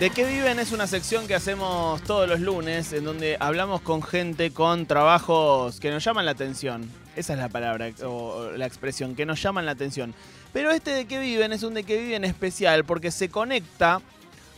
De 0.00 0.08
qué 0.08 0.24
viven 0.24 0.58
es 0.58 0.72
una 0.72 0.86
sección 0.86 1.26
que 1.26 1.34
hacemos 1.34 2.00
todos 2.04 2.26
los 2.26 2.40
lunes 2.40 2.90
en 2.94 3.04
donde 3.04 3.36
hablamos 3.38 3.82
con 3.82 4.02
gente 4.02 4.50
con 4.50 4.86
trabajos 4.86 5.78
que 5.78 5.90
nos 5.90 6.02
llaman 6.02 6.24
la 6.24 6.30
atención. 6.30 6.90
Esa 7.16 7.34
es 7.34 7.38
la 7.38 7.50
palabra 7.50 7.90
o 8.06 8.52
la 8.56 8.64
expresión, 8.64 9.14
que 9.14 9.26
nos 9.26 9.42
llaman 9.42 9.66
la 9.66 9.72
atención. 9.72 10.14
Pero 10.54 10.70
este 10.70 10.92
de 10.92 11.04
qué 11.04 11.18
viven 11.18 11.52
es 11.52 11.64
un 11.64 11.74
de 11.74 11.84
qué 11.84 12.00
viven 12.00 12.24
especial 12.24 12.86
porque 12.86 13.10
se 13.10 13.28
conecta 13.28 14.00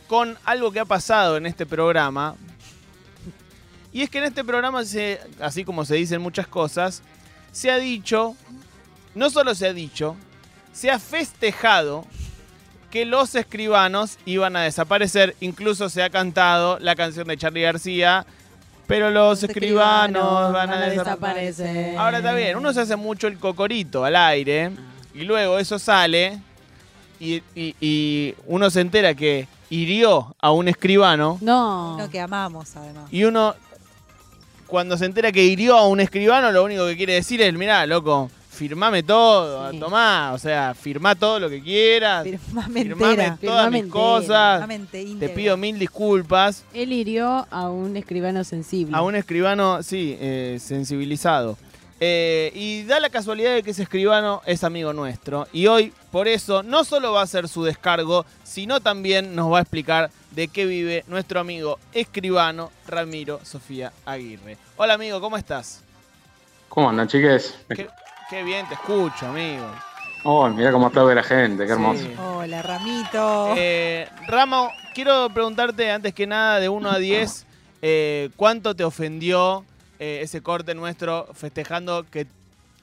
con 0.07 0.37
algo 0.45 0.71
que 0.71 0.79
ha 0.79 0.85
pasado 0.85 1.35
en 1.35 1.45
este 1.45 1.65
programa. 1.65 2.37
Y 3.91 4.03
es 4.03 4.09
que 4.09 4.19
en 4.19 4.23
este 4.23 4.45
programa, 4.45 4.85
se, 4.85 5.19
así 5.41 5.65
como 5.65 5.83
se 5.83 5.95
dicen 5.95 6.21
muchas 6.21 6.47
cosas, 6.47 7.01
se 7.51 7.69
ha 7.69 7.79
dicho, 7.79 8.37
no 9.13 9.29
solo 9.29 9.55
se 9.55 9.67
ha 9.67 9.73
dicho, 9.73 10.15
se 10.71 10.89
ha 10.89 10.99
festejado 10.99 12.07
que 12.93 13.05
los 13.05 13.33
escribanos 13.33 14.19
iban 14.23 14.55
a 14.55 14.61
desaparecer. 14.61 15.35
Incluso 15.39 15.89
se 15.89 16.03
ha 16.03 16.11
cantado 16.11 16.77
la 16.77 16.95
canción 16.95 17.27
de 17.27 17.35
Charlie 17.37 17.63
García. 17.63 18.23
Pero 18.85 19.09
los, 19.09 19.41
escribanos, 19.41 20.53
van, 20.53 20.69
a, 20.69 20.89
desaparecer. 20.89 21.97
Ahora 21.97 22.19
está 22.19 22.35
bien, 22.35 22.55
uno 22.55 22.71
se 22.71 22.81
hace 22.81 22.95
mucho 22.95 23.25
el 23.25 23.39
cocorito 23.39 24.05
al 24.05 24.15
aire 24.15 24.71
y 25.15 25.23
luego 25.23 25.57
eso 25.57 25.79
sale 25.79 26.39
y, 27.19 27.41
y 27.55 28.35
uno 28.45 28.69
se 28.69 28.81
entera 28.81 29.15
que 29.15 29.47
hirió 29.71 30.35
a 30.39 30.51
un 30.51 30.67
escribano. 30.67 31.39
No. 31.41 31.95
Lo 31.97 32.09
que 32.11 32.19
amamos, 32.19 32.75
además. 32.75 33.05
Y 33.09 33.23
uno, 33.23 33.55
cuando 34.67 34.97
se 34.97 35.05
entera 35.05 35.31
que 35.31 35.43
hirió 35.43 35.77
a 35.77 35.87
un 35.87 35.99
escribano, 35.99 36.51
lo 36.51 36.63
único 36.63 36.85
que 36.85 36.95
quiere 36.95 37.13
decir 37.13 37.41
es, 37.41 37.53
mirá, 37.55 37.87
loco, 37.87 38.29
firmame 38.53 39.03
todo, 39.03 39.71
Sí. 39.71 39.79
tomá, 39.79 40.31
o 40.33 40.37
sea, 40.37 40.73
firmá 40.73 41.15
todo 41.15 41.39
lo 41.39 41.49
que 41.49 41.61
quieras, 41.61 42.23
Firmame 42.23 42.83
firmame 42.83 43.11
entera. 43.11 43.37
todas 43.41 43.65
Firmame 43.65 43.69
mis 43.71 43.83
entera. 43.83 43.91
cosas, 44.01 44.67
te 44.91 45.01
íntegra. 45.01 45.35
pido 45.35 45.57
mil 45.57 45.79
disculpas. 45.79 46.63
Él 46.73 46.93
hirió 46.93 47.47
a 47.49 47.69
un 47.69 47.97
escribano 47.97 48.43
sensible. 48.43 48.95
A 48.95 49.01
un 49.01 49.15
escribano, 49.15 49.81
sí, 49.83 50.15
eh, 50.19 50.57
sensibilizado. 50.61 51.57
Eh, 52.05 52.51
y 52.53 52.83
da 52.83 52.99
la 52.99 53.09
casualidad 53.09 53.53
de 53.53 53.63
que 53.63 53.71
ese 53.71 53.83
escribano 53.83 54.41
es 54.45 54.63
amigo 54.65 54.91
nuestro. 54.91 55.47
Y 55.53 55.67
hoy, 55.67 55.93
por 56.11 56.27
eso, 56.27 56.61
no 56.61 56.83
solo 56.83 57.13
va 57.13 57.21
a 57.21 57.27
ser 57.27 57.47
su 57.47 57.63
descargo, 57.63 58.25
sino 58.43 58.81
también 58.81 59.35
nos 59.35 59.51
va 59.51 59.59
a 59.59 59.61
explicar 59.61 60.11
de 60.31 60.49
qué 60.49 60.65
vive 60.65 61.05
nuestro 61.07 61.39
amigo 61.39 61.79
escribano 61.93 62.71
Ramiro 62.87 63.39
Sofía 63.43 63.93
Aguirre. 64.05 64.57
Hola 64.75 64.95
amigo, 64.95 65.21
¿cómo 65.21 65.37
estás? 65.37 65.81
¿Cómo 66.67 66.89
andan, 66.89 67.07
chiques? 67.07 67.55
Qué, 67.69 67.87
qué 68.29 68.43
bien 68.43 68.67
te 68.67 68.73
escucho, 68.75 69.27
amigo. 69.27 69.65
Oh, 70.23 70.47
mira 70.49 70.71
cómo 70.71 70.87
aplaude 70.87 71.15
la 71.15 71.23
gente, 71.23 71.65
qué 71.65 71.71
hermoso. 71.73 72.01
Sí. 72.01 72.13
Hola, 72.17 72.61
Ramito. 72.61 73.53
Eh, 73.57 74.07
Ramo, 74.27 74.69
quiero 74.93 75.29
preguntarte 75.29 75.91
antes 75.91 76.13
que 76.13 76.25
nada, 76.25 76.59
de 76.59 76.69
1 76.69 76.89
a 76.89 76.97
10, 76.97 77.45
eh, 77.81 78.29
¿cuánto 78.37 78.73
te 78.73 78.85
ofendió 78.85 79.65
eh, 79.99 80.19
ese 80.23 80.41
corte 80.41 80.73
nuestro 80.75 81.27
festejando 81.33 82.05
que 82.09 82.25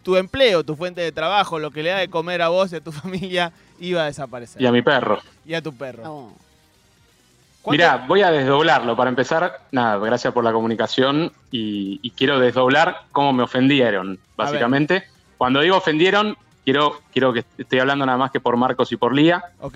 tu 0.02 0.16
empleo, 0.16 0.64
tu 0.64 0.76
fuente 0.76 1.00
de 1.00 1.12
trabajo, 1.12 1.58
lo 1.58 1.70
que 1.70 1.82
le 1.82 1.90
da 1.90 1.98
de 1.98 2.08
comer 2.08 2.42
a 2.42 2.48
vos 2.48 2.72
y 2.72 2.76
a 2.76 2.80
tu 2.82 2.92
familia, 2.92 3.52
iba 3.78 4.02
a 4.02 4.06
desaparecer? 4.06 4.60
Y 4.60 4.66
a 4.66 4.72
mi 4.72 4.82
perro. 4.82 5.20
Y 5.46 5.54
a 5.54 5.62
tu 5.62 5.72
perro. 5.74 6.02
No. 6.04 6.32
¿Cuánto- 7.62 7.82
Mirá, 7.82 8.04
voy 8.06 8.20
a 8.22 8.30
desdoblarlo. 8.30 8.96
Para 8.96 9.08
empezar, 9.10 9.60
nada, 9.72 9.96
gracias 9.98 10.32
por 10.34 10.44
la 10.44 10.52
comunicación 10.52 11.32
y, 11.50 12.00
y 12.02 12.10
quiero 12.10 12.38
desdoblar 12.38 13.02
cómo 13.12 13.32
me 13.32 13.42
ofendieron, 13.42 14.18
básicamente. 14.36 15.04
Cuando 15.40 15.62
digo 15.62 15.78
ofendieron, 15.78 16.36
quiero, 16.66 17.00
quiero 17.14 17.32
que 17.32 17.46
estoy 17.56 17.78
hablando 17.78 18.04
nada 18.04 18.18
más 18.18 18.30
que 18.30 18.40
por 18.40 18.58
Marcos 18.58 18.92
y 18.92 18.98
por 18.98 19.14
Lía, 19.14 19.42
Ok, 19.60 19.74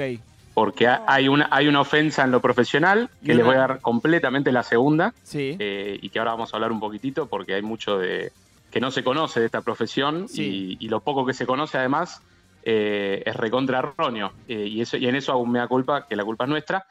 porque 0.53 0.87
ha- 0.87 1.03
hay 1.06 1.27
una, 1.27 1.48
hay 1.51 1.69
una 1.69 1.81
ofensa 1.81 2.23
en 2.23 2.33
lo 2.33 2.43
profesional 2.43 3.09
que 3.25 3.34
les 3.34 3.43
voy 3.47 3.55
a 3.56 3.61
dar 3.61 3.81
completamente 3.81 4.53
la 4.53 4.62
segunda 4.62 5.15
sí. 5.22 5.56
eh, 5.59 5.99
y 6.03 6.11
que 6.11 6.19
ahora 6.19 6.33
vamos 6.33 6.53
a 6.53 6.59
hablar 6.59 6.71
un 6.71 6.81
poquitito 6.81 7.28
porque 7.28 7.55
hay 7.55 7.62
mucho 7.62 7.97
de 7.97 8.31
que 8.71 8.78
no 8.78 8.91
se 8.91 9.03
conoce 9.03 9.41
de 9.41 9.47
esta 9.47 9.62
profesión 9.62 10.28
Sí. 10.28 10.77
y, 10.78 10.84
y 10.84 10.88
lo 10.91 11.00
poco 11.00 11.25
que 11.25 11.33
se 11.33 11.47
conoce 11.47 11.78
además 11.78 12.21
eh, 12.62 13.22
es 13.25 13.34
recontra 13.34 13.78
erróneo 13.78 14.33
eh, 14.47 14.67
y, 14.67 14.83
eso, 14.83 14.99
y 14.99 15.09
en 15.09 15.17
eso 15.17 15.33
aún 15.33 15.50
me 15.50 15.61
da 15.61 15.67
culpa, 15.67 16.06
que 16.06 16.15
la 16.15 16.27
culpa 16.27 16.44
es 16.44 16.50
nuestra, 16.50 16.84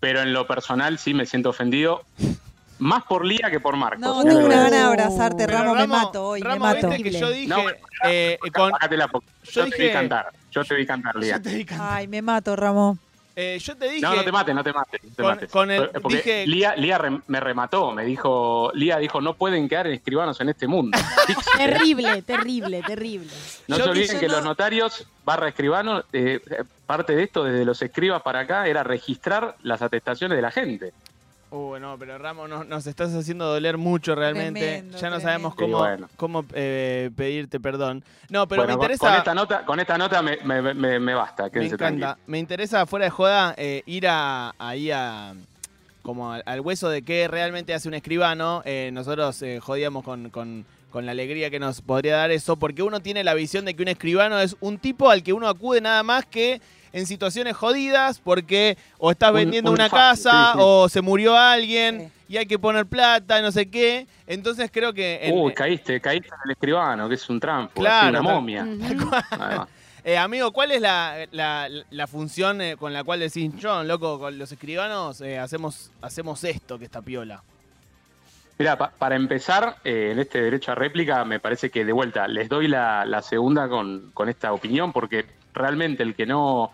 pero 0.00 0.20
en 0.20 0.32
lo 0.32 0.48
personal 0.48 0.98
sí 0.98 1.14
me 1.14 1.26
siento 1.26 1.50
ofendido 1.50 2.02
más 2.78 3.04
por 3.04 3.24
Lía 3.24 3.50
que 3.50 3.60
por 3.60 3.76
Marcos. 3.76 4.00
no, 4.00 4.22
tengo 4.22 4.40
una 4.44 4.56
gana 4.64 4.70
de 4.76 4.82
abrazarte, 4.82 5.46
Pero 5.46 5.58
Ramo, 5.58 5.74
me 5.74 5.80
Ramo- 5.82 5.96
mato 5.96 6.28
hoy, 6.28 6.40
Ramo, 6.42 6.54
me 6.66 6.74
mato. 6.74 6.88
viste 6.88 7.02
que 7.02 7.10
yo 7.18 7.30
dije... 7.30 7.48
No, 7.48 7.58
eh, 8.04 8.38
con- 8.54 8.70
Bájatela, 8.70 9.08
porque 9.08 9.28
yo 9.44 9.50
yo, 9.52 9.64
te 9.64 9.76
dije- 9.76 9.86
vi 9.88 9.92
cantar, 9.92 10.26
yo 10.50 10.64
te 10.64 10.74
vi 10.74 10.86
cantar, 10.86 11.16
Lía. 11.16 11.36
yo 11.36 11.42
te 11.42 11.50
dije, 11.50 11.74
Ay, 11.80 12.06
me 12.08 12.20
mato, 12.22 12.54
Ramo. 12.56 12.98
eh, 13.34 13.58
yo 13.60 13.76
te 13.76 13.88
dije... 13.88 14.00
No, 14.02 14.14
no 14.14 14.24
te 14.24 14.32
mates, 14.32 14.54
no 14.54 14.64
te 14.64 14.72
mates. 14.72 15.00
no 15.04 15.10
te 15.10 15.22
Con- 15.22 15.26
mates. 15.34 15.50
con 15.50 15.70
el- 15.70 15.88
Porque 16.02 16.16
dije- 16.16 16.46
Lía, 16.46 16.74
Lía 16.76 17.00
me 17.26 17.40
remató, 17.40 17.92
me 17.92 18.04
dijo, 18.04 18.70
Lía 18.74 18.98
dijo, 18.98 19.20
no 19.20 19.34
pueden 19.34 19.68
quedar 19.68 19.86
escribanos 19.86 20.40
en 20.40 20.48
este 20.50 20.66
mundo. 20.66 20.96
Terrible, 21.56 22.22
terrible, 22.22 22.82
terrible. 22.86 23.30
No 23.68 23.78
Yo 23.78 23.84
se 23.84 23.90
olviden 23.90 24.20
que 24.20 24.28
no- 24.28 24.34
los 24.34 24.44
notarios, 24.44 25.06
barra 25.24 25.48
escribanos, 25.48 26.04
eh, 26.12 26.40
parte 26.86 27.16
de 27.16 27.24
esto, 27.24 27.44
desde 27.44 27.64
los 27.64 27.80
escribas 27.82 28.22
para 28.22 28.40
acá, 28.40 28.66
era 28.68 28.82
registrar 28.84 29.56
las 29.62 29.82
atestaciones 29.82 30.36
de 30.36 30.42
la 30.42 30.50
gente. 30.50 30.92
Uh, 31.50 31.76
no, 31.78 31.96
pero 31.98 32.18
Ramos, 32.18 32.48
no- 32.48 32.64
nos 32.64 32.86
estás 32.86 33.14
haciendo 33.14 33.46
doler 33.46 33.78
mucho 33.78 34.14
realmente. 34.16 34.60
Tremendo, 34.60 34.98
ya 34.98 35.10
no 35.10 35.20
sabemos 35.20 35.54
cómo, 35.54 35.78
bueno. 35.78 36.08
cómo 36.16 36.44
eh, 36.52 37.10
pedirte 37.16 37.60
perdón. 37.60 38.02
No, 38.28 38.48
pero 38.48 38.62
Bueno, 38.62 38.76
me 38.78 38.82
interesa. 38.84 39.06
Con 39.06 39.14
esta 39.16 39.34
nota, 39.34 39.64
con 39.64 39.80
esta 39.80 39.96
nota 39.96 40.22
me, 40.22 40.38
me- 40.44 40.74
me- 40.74 40.98
me 40.98 41.14
basta, 41.14 41.48
me 41.52 41.66
encanta. 41.66 42.18
Me 42.26 42.38
interesa, 42.40 42.84
fuera 42.86 43.04
de 43.04 43.10
joda, 43.10 43.54
eh, 43.56 43.82
ir 43.86 44.08
a, 44.08 44.54
ahí 44.58 44.90
a. 44.90 45.34
como 46.02 46.32
al, 46.32 46.42
al 46.46 46.60
hueso 46.60 46.88
de 46.88 47.02
qué 47.02 47.28
realmente 47.28 47.74
hace 47.74 47.86
un 47.88 47.94
escribano. 47.94 48.62
Eh, 48.64 48.90
nosotros 48.92 49.40
eh, 49.42 49.60
jodíamos 49.60 50.02
con, 50.04 50.30
con- 50.30 50.64
con 50.90 51.04
la 51.06 51.12
alegría 51.12 51.50
que 51.50 51.58
nos 51.60 51.80
podría 51.82 52.16
dar 52.16 52.30
eso, 52.30 52.56
porque 52.56 52.82
uno 52.82 53.00
tiene 53.00 53.22
la 53.22 53.34
visión 53.34 53.64
de 53.66 53.74
que 53.74 53.82
un 53.82 53.88
escribano 53.88 54.40
es 54.40 54.56
un 54.60 54.78
tipo 54.78 55.10
al 55.10 55.22
que 55.22 55.32
uno 55.32 55.46
acude 55.48 55.80
nada 55.80 56.02
más 56.02 56.24
que 56.26 56.60
en 56.96 57.06
situaciones 57.06 57.54
jodidas, 57.56 58.20
porque 58.20 58.76
o 58.98 59.10
estás 59.10 59.32
vendiendo 59.32 59.70
un 59.70 59.76
una 59.76 59.90
casa 59.90 60.52
sí, 60.52 60.58
sí. 60.58 60.58
o 60.62 60.88
se 60.88 61.00
murió 61.02 61.36
alguien 61.36 62.10
Sí. 62.26 62.34
y 62.34 62.36
hay 62.38 62.46
que 62.46 62.58
poner 62.58 62.86
plata, 62.86 63.40
no 63.42 63.52
sé 63.52 63.68
qué. 63.70 64.06
Entonces 64.26 64.70
creo 64.72 64.92
que. 64.92 65.20
en- 65.22 65.38
Uy, 65.38 65.52
caíste, 65.52 66.00
caíste 66.00 66.28
en 66.28 66.40
el 66.46 66.50
escribano, 66.52 67.08
que 67.08 67.14
es 67.16 67.28
un 67.28 67.38
trampo, 67.38 67.80
Claro, 67.80 68.08
una 68.10 68.22
momia. 68.22 68.66
Eh, 70.08 70.16
amigo, 70.16 70.52
¿cuál 70.52 70.70
es 70.70 70.80
la, 70.80 71.26
la- 71.32 71.68
la 71.90 72.06
función 72.06 72.60
eh, 72.60 72.76
con 72.76 72.92
la 72.92 73.02
cual 73.02 73.18
decís, 73.18 73.50
John, 73.60 73.88
loco, 73.88 74.20
con 74.20 74.38
los 74.38 74.52
escribanos 74.52 75.20
eh, 75.20 75.36
hacemos, 75.36 75.90
hacemos 76.00 76.44
esto 76.44 76.78
que 76.78 76.84
está 76.84 77.02
piola? 77.02 77.42
Mira, 78.56 78.78
pa- 78.78 78.92
para 78.96 79.16
empezar, 79.16 79.78
eh, 79.82 80.10
en 80.12 80.20
este 80.20 80.40
derecho 80.40 80.70
a 80.70 80.74
réplica, 80.76 81.24
me 81.24 81.40
parece 81.40 81.70
que 81.70 81.84
de 81.84 81.90
vuelta 81.92 82.28
les 82.28 82.48
doy 82.48 82.68
la, 82.68 83.04
la 83.04 83.20
segunda 83.20 83.68
con, 83.68 84.12
con 84.14 84.28
esta 84.28 84.52
opinión, 84.52 84.92
porque 84.92 85.26
realmente 85.52 86.04
el 86.04 86.14
que 86.14 86.24
no, 86.24 86.70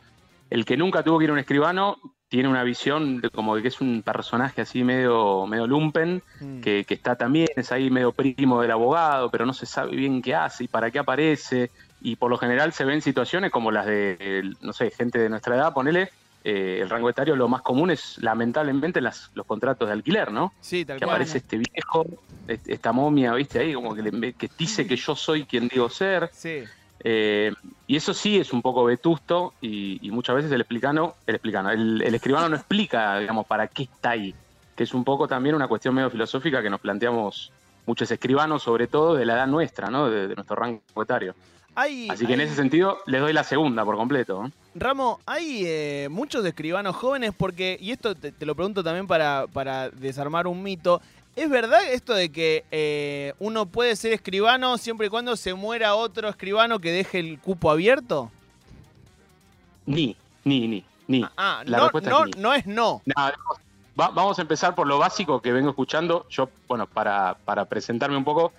el 0.52 0.64
que 0.64 0.76
nunca 0.76 1.02
tuvo 1.02 1.18
que 1.18 1.24
ir 1.24 1.30
a 1.30 1.32
un 1.34 1.38
escribano 1.38 1.96
tiene 2.28 2.48
una 2.48 2.62
visión 2.64 3.20
de 3.20 3.28
como 3.30 3.56
de 3.56 3.62
que 3.62 3.68
es 3.68 3.80
un 3.80 4.02
personaje 4.02 4.62
así 4.62 4.84
medio, 4.84 5.46
medio 5.46 5.66
lumpen, 5.66 6.22
Mm. 6.40 6.60
que, 6.62 6.84
que 6.84 6.94
está 6.94 7.14
también, 7.16 7.48
es 7.56 7.70
ahí 7.72 7.90
medio 7.90 8.12
primo 8.12 8.62
del 8.62 8.70
abogado, 8.70 9.30
pero 9.30 9.44
no 9.44 9.52
se 9.52 9.66
sabe 9.66 9.94
bien 9.96 10.22
qué 10.22 10.34
hace 10.34 10.64
y 10.64 10.68
para 10.68 10.90
qué 10.90 10.98
aparece. 10.98 11.70
Y 12.00 12.16
por 12.16 12.30
lo 12.30 12.38
general 12.38 12.72
se 12.72 12.84
ven 12.84 13.00
situaciones 13.02 13.50
como 13.50 13.70
las 13.70 13.84
de, 13.86 14.50
no 14.62 14.72
sé, 14.72 14.90
gente 14.90 15.18
de 15.18 15.28
nuestra 15.28 15.54
edad, 15.56 15.72
ponele, 15.74 16.08
eh, 16.44 16.78
el 16.82 16.88
rango 16.90 17.08
etario 17.10 17.36
lo 17.36 17.48
más 17.48 17.62
común 17.62 17.90
es 17.90 18.16
lamentablemente 18.19 19.00
las, 19.00 19.30
los 19.34 19.46
contratos 19.46 19.86
de 19.86 19.92
alquiler, 19.92 20.32
¿no? 20.32 20.52
Sí, 20.60 20.84
tal 20.84 20.98
que 20.98 21.04
cual. 21.04 21.14
aparece 21.16 21.38
este 21.38 21.58
viejo, 21.58 22.04
est- 22.48 22.69
esta 22.69 22.92
momia, 22.92 23.34
viste, 23.34 23.60
ahí 23.60 23.74
como 23.74 23.94
que, 23.94 24.02
le- 24.02 24.32
que 24.32 24.48
dice 24.58 24.86
que 24.86 24.96
yo 24.96 25.14
soy 25.14 25.44
quien 25.44 25.69
digo 25.69 25.88
ser. 25.88 26.30
Sí. 26.32 26.64
eh, 27.04 27.52
y 27.92 27.97
eso 27.97 28.14
sí 28.14 28.38
es 28.38 28.55
un 28.55 28.62
poco 28.62 28.84
vetusto 28.84 29.52
y, 29.61 29.99
y 30.00 30.11
muchas 30.11 30.34
veces 30.37 30.50
el 30.50 30.62
explicano, 30.62 31.12
el 31.26 31.34
explicano, 31.34 31.70
el, 31.70 32.00
el 32.00 32.14
escribano 32.14 32.49
no 32.49 32.56
explica, 32.56 33.19
digamos, 33.19 33.46
para 33.46 33.69
qué 33.69 33.82
está 33.82 34.12
ahí. 34.12 34.34
Que 34.75 34.84
es 34.84 34.94
un 34.94 35.05
poco 35.05 35.28
también 35.28 35.55
una 35.55 35.69
cuestión 35.69 35.94
medio 35.94 36.08
filosófica 36.08 36.62
que 36.62 36.70
nos 36.70 36.81
planteamos 36.81 37.52
muchos 37.84 38.11
escribanos, 38.11 38.62
sobre 38.62 38.87
todo 38.87 39.14
de 39.14 39.26
la 39.26 39.34
edad 39.34 39.46
nuestra, 39.46 39.90
¿no? 39.90 40.08
De, 40.08 40.26
de 40.26 40.34
nuestro 40.34 40.56
rango 40.56 40.81
etario. 41.02 41.34
Hay, 41.75 42.08
Así 42.08 42.26
que 42.26 42.32
en 42.32 42.40
ese 42.40 42.55
sentido 42.55 42.96
les 43.05 43.20
doy 43.20 43.34
la 43.34 43.44
segunda 43.44 43.84
por 43.84 43.96
completo. 43.96 44.46
¿eh? 44.46 44.50
Ramo, 44.75 45.20
hay 45.26 45.64
eh, 45.67 46.08
muchos 46.11 46.46
escribanos 46.46 46.96
jóvenes 46.96 47.32
porque, 47.37 47.76
y 47.78 47.90
esto 47.90 48.14
te, 48.14 48.32
te 48.32 48.46
lo 48.46 48.55
pregunto 48.55 48.82
también 48.82 49.06
para, 49.06 49.46
para 49.52 49.90
desarmar 49.90 50.46
un 50.46 50.62
mito, 50.62 51.02
¿es 51.37 51.49
verdad 51.50 51.81
esto 51.93 52.14
de 52.14 52.31
que 52.31 52.64
eh, 52.70 53.34
uno 53.38 53.67
puede 53.67 53.96
ser 53.96 54.12
escribano 54.12 54.79
siempre 54.79 55.06
y 55.06 55.11
cuando 55.11 55.37
se 55.37 55.55
muera 55.55 55.94
otro 55.94 56.29
escribano 56.29 56.79
que 56.79 56.93
deje 56.93 57.19
el 57.20 57.38
cupo 57.40 57.70
abierto? 57.70 58.31
Ni, 59.87 60.17
ni, 60.44 60.69
ni, 60.69 60.84
ni. 61.08 61.25
Ah, 61.37 61.62
La 61.67 61.79
no, 61.79 61.82
respuesta 61.84 62.11
no, 62.11 62.25
es 62.25 62.37
ni. 62.37 62.43
no 62.43 62.55
es 62.55 62.67
no. 62.67 63.02
Va- 63.99 64.08
vamos 64.11 64.38
a 64.38 64.43
empezar 64.43 64.75
por 64.75 64.87
lo 64.87 64.99
básico 64.99 65.40
que 65.43 65.52
vengo 65.52 65.70
escuchando. 65.70 66.26
Yo, 66.31 66.49
bueno, 66.69 66.87
para, 66.87 67.37
para 67.44 67.64
presentarme 67.67 68.17
un 68.17 68.25
poco, 68.25 68.52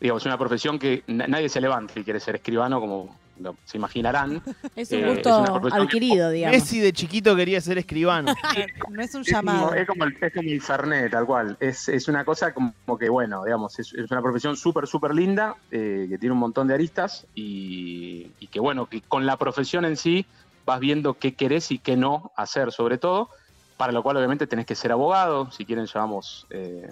digamos, 0.00 0.22
es 0.22 0.26
una 0.26 0.38
profesión 0.38 0.78
que 0.78 1.02
na- 1.06 1.26
nadie 1.26 1.48
se 1.48 1.60
levanta 1.60 1.98
y 1.98 2.04
quiere 2.04 2.20
ser 2.20 2.36
escribano 2.36 2.80
como 2.80 3.14
lo- 3.40 3.56
se 3.64 3.78
imaginarán. 3.78 4.42
Es 4.76 4.90
un 4.92 4.98
Eh, 4.98 5.02
es 5.02 5.14
gusto 5.14 5.38
una 5.40 5.52
profesión- 5.52 5.82
adquirido, 5.82 6.30
digamos. 6.30 6.56
Messi 6.58 6.80
de 6.80 6.92
chiquito 6.92 7.34
quería 7.36 7.60
ser 7.60 7.78
escribano. 7.78 8.32
No 8.90 9.02
es 9.02 9.14
un 9.14 9.22
Es 9.22 9.32
como, 9.32 9.52
llamado. 9.52 9.74
es 9.74 9.86
como 9.86 10.04
el, 10.04 10.16
es 10.20 10.32
como 10.34 10.48
el 10.48 10.60
Fernet, 10.62 11.10
tal 11.10 11.26
cual. 11.26 11.56
Es, 11.60 11.88
es 11.88 12.08
una 12.08 12.24
cosa 12.24 12.52
como, 12.54 12.72
que, 12.98 13.08
bueno, 13.08 13.44
digamos, 13.44 13.78
es, 13.78 13.92
es 13.94 14.10
una 14.10 14.20
profesión 14.22 14.56
súper, 14.56 14.86
súper 14.86 15.14
linda, 15.14 15.56
eh, 15.70 16.06
que 16.08 16.18
tiene 16.18 16.32
un 16.32 16.38
montón 16.40 16.66
de 16.68 16.74
aristas 16.74 17.26
y, 17.34 18.30
y 18.38 18.46
que, 18.48 18.60
bueno, 18.60 18.86
que 18.86 19.00
con 19.02 19.26
la 19.26 19.36
profesión 19.36 19.84
en 19.84 19.96
sí 19.96 20.26
vas 20.66 20.80
viendo 20.80 21.14
qué 21.14 21.34
querés 21.34 21.70
y 21.70 21.78
qué 21.78 21.96
no 21.96 22.32
hacer, 22.36 22.70
sobre 22.72 22.98
todo, 22.98 23.30
para 23.76 23.92
lo 23.92 24.02
cual 24.02 24.18
obviamente 24.18 24.46
tenés 24.46 24.66
que 24.66 24.74
ser 24.74 24.92
abogado, 24.92 25.50
si 25.50 25.64
quieren 25.64 25.86
llevamos 25.86 26.46
eh, 26.50 26.86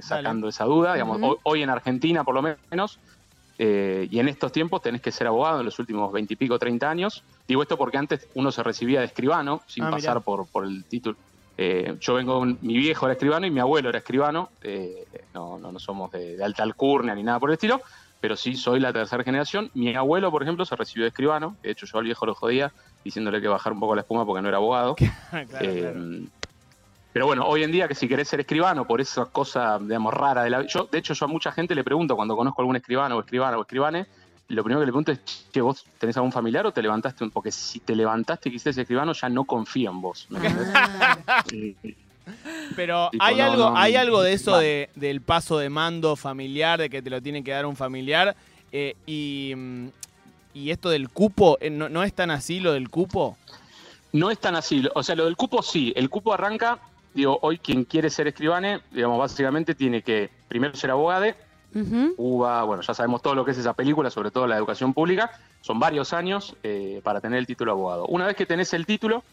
sacando 0.00 0.48
esa 0.48 0.64
duda, 0.64 0.92
digamos, 0.94 1.38
hoy 1.44 1.62
en 1.62 1.70
Argentina 1.70 2.24
por 2.24 2.34
lo 2.34 2.42
menos, 2.70 2.98
eh, 3.58 4.06
y 4.10 4.18
en 4.18 4.28
estos 4.28 4.52
tiempos 4.52 4.82
tenés 4.82 5.00
que 5.00 5.10
ser 5.12 5.26
abogado 5.26 5.60
en 5.60 5.64
los 5.66 5.78
últimos 5.78 6.12
veintipico, 6.12 6.58
treinta 6.58 6.90
años. 6.90 7.22
Digo 7.48 7.62
esto 7.62 7.76
porque 7.76 7.96
antes 7.98 8.28
uno 8.34 8.52
se 8.52 8.62
recibía 8.62 9.00
de 9.00 9.06
escribano 9.06 9.62
sin 9.66 9.84
Ah, 9.84 9.90
pasar 9.90 10.20
por, 10.22 10.46
por 10.48 10.64
el 10.64 10.84
título. 10.84 11.16
Eh, 11.58 11.96
yo 12.00 12.14
vengo, 12.14 12.44
mi 12.44 12.76
viejo 12.76 13.06
era 13.06 13.14
escribano 13.14 13.46
y 13.46 13.50
mi 13.50 13.60
abuelo 13.60 13.88
era 13.88 13.98
escribano. 13.98 14.50
eh, 14.62 15.06
no, 15.32 15.58
no, 15.58 15.72
no 15.72 15.78
somos 15.78 16.10
de, 16.12 16.36
de 16.36 16.44
alta 16.44 16.62
alcurnia 16.62 17.14
ni 17.14 17.22
nada 17.22 17.38
por 17.40 17.48
el 17.50 17.54
estilo, 17.54 17.80
pero 18.20 18.36
sí 18.36 18.56
soy 18.56 18.78
la 18.80 18.92
tercera 18.92 19.24
generación. 19.24 19.70
Mi 19.74 19.94
abuelo, 19.94 20.30
por 20.30 20.42
ejemplo, 20.42 20.64
se 20.66 20.76
recibió 20.76 21.04
de 21.04 21.08
escribano. 21.08 21.56
De 21.62 21.70
hecho, 21.70 21.86
yo 21.86 21.98
al 21.98 22.04
viejo 22.04 22.26
lo 22.26 22.34
jodía 22.34 22.72
diciéndole 23.04 23.40
que 23.40 23.48
bajar 23.48 23.72
un 23.72 23.80
poco 23.80 23.94
la 23.94 24.02
espuma 24.02 24.26
porque 24.26 24.42
no 24.42 24.48
era 24.48 24.58
abogado. 24.58 24.96
Claro, 25.30 25.46
Eh, 25.60 25.80
claro. 25.80 26.00
Pero 27.16 27.24
bueno, 27.24 27.46
hoy 27.46 27.62
en 27.62 27.72
día 27.72 27.88
que 27.88 27.94
si 27.94 28.06
querés 28.08 28.28
ser 28.28 28.40
escribano 28.40 28.86
por 28.86 29.00
esa 29.00 29.24
cosa, 29.24 29.78
digamos, 29.78 30.12
rara 30.12 30.44
de 30.44 30.50
la 30.50 30.66
yo 30.66 30.86
De 30.92 30.98
hecho, 30.98 31.14
yo 31.14 31.24
a 31.24 31.28
mucha 31.28 31.50
gente 31.50 31.74
le 31.74 31.82
pregunto 31.82 32.14
cuando 32.14 32.36
conozco 32.36 32.60
algún 32.60 32.76
escribano 32.76 33.16
o 33.16 33.20
escribana 33.20 33.56
o 33.56 33.62
escribane, 33.62 34.04
lo 34.48 34.62
primero 34.62 34.80
que 34.80 34.84
le 34.86 34.92
pregunto 34.92 35.12
es 35.12 35.20
que 35.50 35.62
vos 35.62 35.82
tenés 35.98 36.14
algún 36.18 36.30
familiar 36.30 36.66
o 36.66 36.72
te 36.72 36.82
levantaste, 36.82 37.24
un- 37.24 37.30
porque 37.30 37.50
si 37.50 37.80
te 37.80 37.96
levantaste 37.96 38.50
y 38.50 38.52
quisiste 38.52 38.74
ser 38.74 38.82
escribano, 38.82 39.14
ya 39.14 39.30
no 39.30 39.44
confío 39.44 39.90
en 39.92 40.02
vos. 40.02 40.26
¿me 40.28 40.36
entendés? 40.40 40.68
Ah, 40.74 41.16
Pero 42.76 43.08
Tipo, 43.10 43.24
hay 43.24 43.36
no, 43.38 43.44
algo, 43.44 43.70
no, 43.70 43.76
hay 43.78 43.94
no, 43.94 44.00
algo 44.00 44.20
de 44.22 44.34
eso 44.34 44.58
de, 44.58 44.90
del 44.94 45.22
paso 45.22 45.56
de 45.56 45.70
mando 45.70 46.16
familiar, 46.16 46.78
de 46.78 46.90
que 46.90 47.00
te 47.00 47.08
lo 47.08 47.22
tiene 47.22 47.42
que 47.42 47.52
dar 47.52 47.64
un 47.64 47.76
familiar. 47.76 48.36
eh, 48.72 48.94
y, 49.06 49.54
mm, 49.56 49.86
y 50.52 50.70
esto 50.70 50.90
del 50.90 51.08
cupo, 51.08 51.56
eh, 51.62 51.70
¿no, 51.70 51.88
no 51.88 52.02
es 52.02 52.12
tan 52.12 52.30
así 52.30 52.60
lo 52.60 52.74
del 52.74 52.90
cupo? 52.90 53.38
No 54.12 54.30
es 54.30 54.38
tan 54.38 54.54
así. 54.54 54.86
O 54.94 55.02
sea, 55.02 55.14
lo 55.14 55.24
del 55.24 55.36
cupo 55.36 55.62
sí. 55.62 55.92
El 55.96 56.08
cupo 56.10 56.32
arranca, 56.32 56.78
digo, 57.16 57.38
hoy 57.40 57.58
quien 57.58 57.84
quiere 57.84 58.10
ser 58.10 58.28
escribane, 58.28 58.80
digamos, 58.90 59.18
básicamente 59.18 59.74
tiene 59.74 60.02
que 60.02 60.30
primero 60.48 60.76
ser 60.76 60.90
abogado, 60.90 61.26
ujú. 61.74 62.14
UBA, 62.18 62.62
bueno, 62.64 62.82
ya 62.82 62.92
sabemos 62.92 63.22
todo 63.22 63.34
lo 63.34 63.44
que 63.44 63.52
es 63.52 63.58
esa 63.58 63.72
película, 63.72 64.10
sobre 64.10 64.30
todo 64.30 64.46
la 64.46 64.56
educación 64.56 64.92
pública. 64.92 65.30
Son 65.62 65.80
varios 65.80 66.12
años 66.12 66.54
eh, 66.62 67.00
para 67.02 67.20
tener 67.22 67.38
el 67.38 67.46
título 67.46 67.72
de 67.72 67.78
abogado. 67.78 68.06
Una 68.06 68.26
vez 68.26 68.36
que 68.36 68.44
tenés 68.44 68.72
el 68.74 68.84
título, 68.84 69.24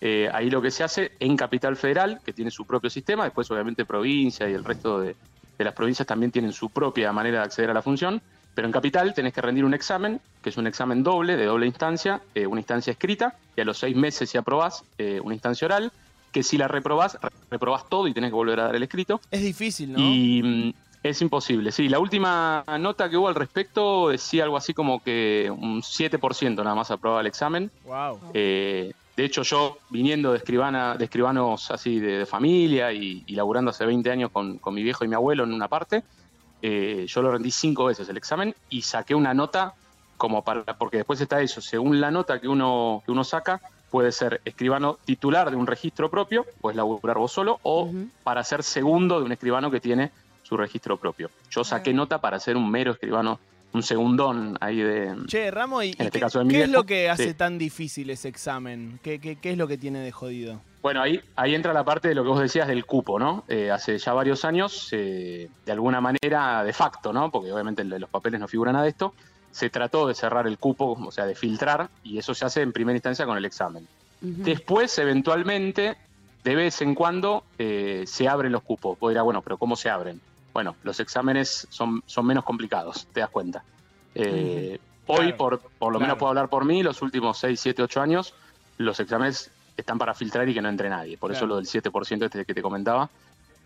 eh, 0.00 0.30
ahí 0.32 0.48
lo 0.48 0.62
que 0.62 0.70
se 0.70 0.82
hace 0.82 1.12
en 1.20 1.36
Capital 1.36 1.76
Federal, 1.76 2.20
que 2.24 2.32
tiene 2.32 2.50
su 2.50 2.64
propio 2.64 2.88
sistema, 2.88 3.24
después 3.24 3.50
obviamente 3.50 3.84
provincia 3.84 4.48
y 4.48 4.54
el 4.54 4.64
resto 4.64 4.98
de, 5.00 5.14
de 5.58 5.64
las 5.64 5.74
provincias 5.74 6.06
también 6.06 6.32
tienen 6.32 6.52
su 6.52 6.70
propia 6.70 7.12
manera 7.12 7.40
de 7.40 7.44
acceder 7.44 7.70
a 7.70 7.74
la 7.74 7.82
función, 7.82 8.22
pero 8.54 8.66
en 8.66 8.72
Capital 8.72 9.12
tenés 9.12 9.34
que 9.34 9.42
rendir 9.42 9.66
un 9.66 9.74
examen, 9.74 10.20
que 10.42 10.48
es 10.48 10.56
un 10.56 10.66
examen 10.66 11.02
doble, 11.02 11.36
de 11.36 11.44
doble 11.44 11.66
instancia, 11.66 12.22
eh, 12.34 12.46
una 12.46 12.60
instancia 12.60 12.92
escrita, 12.92 13.36
y 13.54 13.60
a 13.60 13.64
los 13.66 13.76
seis 13.76 13.94
meses 13.94 14.30
si 14.30 14.38
aprobás 14.38 14.84
una 15.22 15.34
instancia 15.34 15.66
oral, 15.66 15.92
que 16.36 16.42
si 16.42 16.58
la 16.58 16.68
reprobás, 16.68 17.16
re- 17.22 17.30
reprobás 17.50 17.88
todo 17.88 18.06
y 18.06 18.12
tenés 18.12 18.28
que 18.28 18.34
volver 18.34 18.60
a 18.60 18.64
dar 18.64 18.76
el 18.76 18.82
escrito. 18.82 19.22
Es 19.30 19.40
difícil, 19.40 19.90
¿no? 19.94 19.98
Y 19.98 20.42
mm, 20.44 20.72
es 21.02 21.22
imposible, 21.22 21.72
sí. 21.72 21.88
La 21.88 21.98
última 21.98 22.62
nota 22.78 23.08
que 23.08 23.16
hubo 23.16 23.28
al 23.28 23.34
respecto 23.34 24.10
decía 24.10 24.44
algo 24.44 24.58
así 24.58 24.74
como 24.74 25.02
que 25.02 25.50
un 25.50 25.80
7% 25.80 26.56
nada 26.56 26.74
más 26.74 26.90
aprobaba 26.90 27.22
el 27.22 27.26
examen. 27.26 27.70
Wow. 27.86 28.20
Eh, 28.34 28.92
de 29.16 29.24
hecho, 29.24 29.44
yo 29.44 29.78
viniendo 29.88 30.32
de, 30.32 30.36
escribana, 30.36 30.94
de 30.98 31.04
escribanos 31.06 31.70
así 31.70 32.00
de, 32.00 32.18
de 32.18 32.26
familia 32.26 32.92
y, 32.92 33.24
y 33.26 33.34
laburando 33.34 33.70
hace 33.70 33.86
20 33.86 34.10
años 34.10 34.30
con, 34.30 34.58
con 34.58 34.74
mi 34.74 34.82
viejo 34.82 35.06
y 35.06 35.08
mi 35.08 35.14
abuelo 35.14 35.44
en 35.44 35.54
una 35.54 35.68
parte, 35.68 36.04
eh, 36.60 37.06
yo 37.08 37.22
lo 37.22 37.32
rendí 37.32 37.50
cinco 37.50 37.86
veces 37.86 38.06
el 38.10 38.18
examen 38.18 38.54
y 38.68 38.82
saqué 38.82 39.14
una 39.14 39.32
nota 39.32 39.72
como 40.18 40.44
para, 40.44 40.64
porque 40.76 40.98
después 40.98 41.18
está 41.18 41.40
eso, 41.40 41.62
según 41.62 41.98
la 41.98 42.10
nota 42.10 42.38
que 42.42 42.48
uno, 42.48 43.02
que 43.06 43.10
uno 43.12 43.24
saca, 43.24 43.58
puede 43.96 44.12
ser 44.12 44.42
escribano 44.44 44.98
titular 45.06 45.50
de 45.50 45.56
un 45.56 45.66
registro 45.66 46.10
propio, 46.10 46.44
puedes 46.60 46.76
laburar 46.76 47.16
vos 47.16 47.32
solo, 47.32 47.60
o 47.62 47.90
para 48.24 48.44
ser 48.44 48.62
segundo 48.62 49.18
de 49.18 49.24
un 49.24 49.32
escribano 49.32 49.70
que 49.70 49.80
tiene 49.80 50.10
su 50.42 50.54
registro 50.54 50.98
propio. 50.98 51.30
Yo 51.50 51.64
saqué 51.64 51.94
nota 51.94 52.20
para 52.20 52.38
ser 52.38 52.58
un 52.58 52.70
mero 52.70 52.92
escribano, 52.92 53.40
un 53.72 53.82
segundón 53.82 54.58
ahí 54.60 54.82
de... 54.82 55.16
Che, 55.28 55.50
Ramo, 55.50 55.82
¿y, 55.82 55.86
y 55.86 55.90
este 55.92 56.10
qué, 56.10 56.20
caso 56.20 56.40
de 56.40 56.44
mi 56.44 56.52
qué 56.52 56.64
es 56.64 56.68
lo 56.68 56.84
que 56.84 57.08
hace 57.08 57.28
sí. 57.28 57.34
tan 57.34 57.56
difícil 57.56 58.10
ese 58.10 58.28
examen? 58.28 59.00
¿Qué, 59.02 59.18
qué, 59.18 59.36
qué 59.36 59.52
es 59.52 59.56
lo 59.56 59.66
que 59.66 59.78
tiene 59.78 60.00
de 60.00 60.12
jodido? 60.12 60.60
Bueno, 60.82 61.00
ahí, 61.00 61.18
ahí 61.34 61.54
entra 61.54 61.72
la 61.72 61.82
parte 61.82 62.08
de 62.08 62.14
lo 62.14 62.22
que 62.22 62.28
vos 62.28 62.40
decías 62.40 62.68
del 62.68 62.84
cupo, 62.84 63.18
¿no? 63.18 63.44
Eh, 63.48 63.70
hace 63.70 63.96
ya 63.96 64.12
varios 64.12 64.44
años, 64.44 64.90
eh, 64.92 65.48
de 65.64 65.72
alguna 65.72 66.02
manera, 66.02 66.62
de 66.64 66.72
facto, 66.74 67.14
¿no? 67.14 67.30
Porque 67.30 67.50
obviamente 67.50 67.80
en 67.80 67.98
los 67.98 68.10
papeles 68.10 68.40
no 68.40 68.46
figura 68.46 68.72
nada 68.72 68.84
de 68.84 68.90
esto, 68.90 69.14
se 69.56 69.70
trató 69.70 70.06
de 70.06 70.14
cerrar 70.14 70.46
el 70.46 70.58
cupo, 70.58 70.98
o 71.02 71.10
sea, 71.10 71.24
de 71.24 71.34
filtrar, 71.34 71.88
y 72.04 72.18
eso 72.18 72.34
se 72.34 72.44
hace 72.44 72.60
en 72.60 72.72
primera 72.72 72.94
instancia 72.94 73.24
con 73.24 73.38
el 73.38 73.44
examen. 73.46 73.88
Después, 74.20 74.98
eventualmente, 74.98 75.96
de 76.44 76.54
vez 76.54 76.82
en 76.82 76.94
cuando, 76.94 77.42
eh, 77.58 78.04
se 78.06 78.28
abren 78.28 78.52
los 78.52 78.62
cupos. 78.62 78.98
Vos 78.98 79.10
dirás, 79.10 79.24
bueno, 79.24 79.40
pero 79.40 79.56
¿cómo 79.56 79.74
se 79.74 79.88
abren? 79.88 80.20
Bueno, 80.52 80.76
los 80.82 81.00
exámenes 81.00 81.66
son, 81.70 82.02
son 82.04 82.26
menos 82.26 82.44
complicados, 82.44 83.06
te 83.14 83.20
das 83.20 83.30
cuenta. 83.30 83.62
Eh, 84.14 84.78
Hoy, 85.06 85.16
Claro, 85.18 85.36
por, 85.38 85.60
por 85.60 85.92
lo 85.92 85.98
claro. 85.98 86.00
menos 86.00 86.18
puedo 86.18 86.28
hablar 86.28 86.48
por 86.50 86.66
mí, 86.66 86.82
los 86.82 87.00
últimos 87.00 87.38
6, 87.38 87.58
7, 87.58 87.82
8 87.82 88.00
años, 88.02 88.34
los 88.76 89.00
exámenes 89.00 89.50
están 89.74 89.96
para 89.96 90.12
filtrar 90.12 90.46
y 90.50 90.52
que 90.52 90.60
no 90.60 90.68
entre 90.68 90.90
nadie. 90.90 91.16
Por 91.16 91.32
eso 91.32 91.46
lo 91.46 91.56
del 91.56 91.64
7% 91.64 92.24
este 92.24 92.44
que 92.44 92.52
te 92.54 92.60
comentaba. 92.60 93.08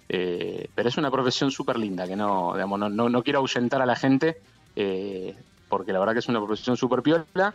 Eh, 0.08 0.68
pero 0.74 0.88
es 0.88 0.98
una 0.98 1.10
profesión 1.10 1.50
súper 1.50 1.78
linda, 1.78 2.06
que 2.06 2.14
no, 2.16 2.52
digamos, 2.54 2.78
no, 2.78 2.88
no, 2.88 3.08
no 3.08 3.22
quiero 3.22 3.38
ahuyentar 3.40 3.80
a 3.80 3.86
la 3.86 3.96
gente, 3.96 4.40
eh, 4.76 5.34
porque 5.70 5.92
la 5.94 5.98
verdad 6.00 6.12
que 6.12 6.18
es 6.18 6.28
una 6.28 6.40
profesión 6.44 6.76
súper 6.76 7.02
piola. 7.02 7.54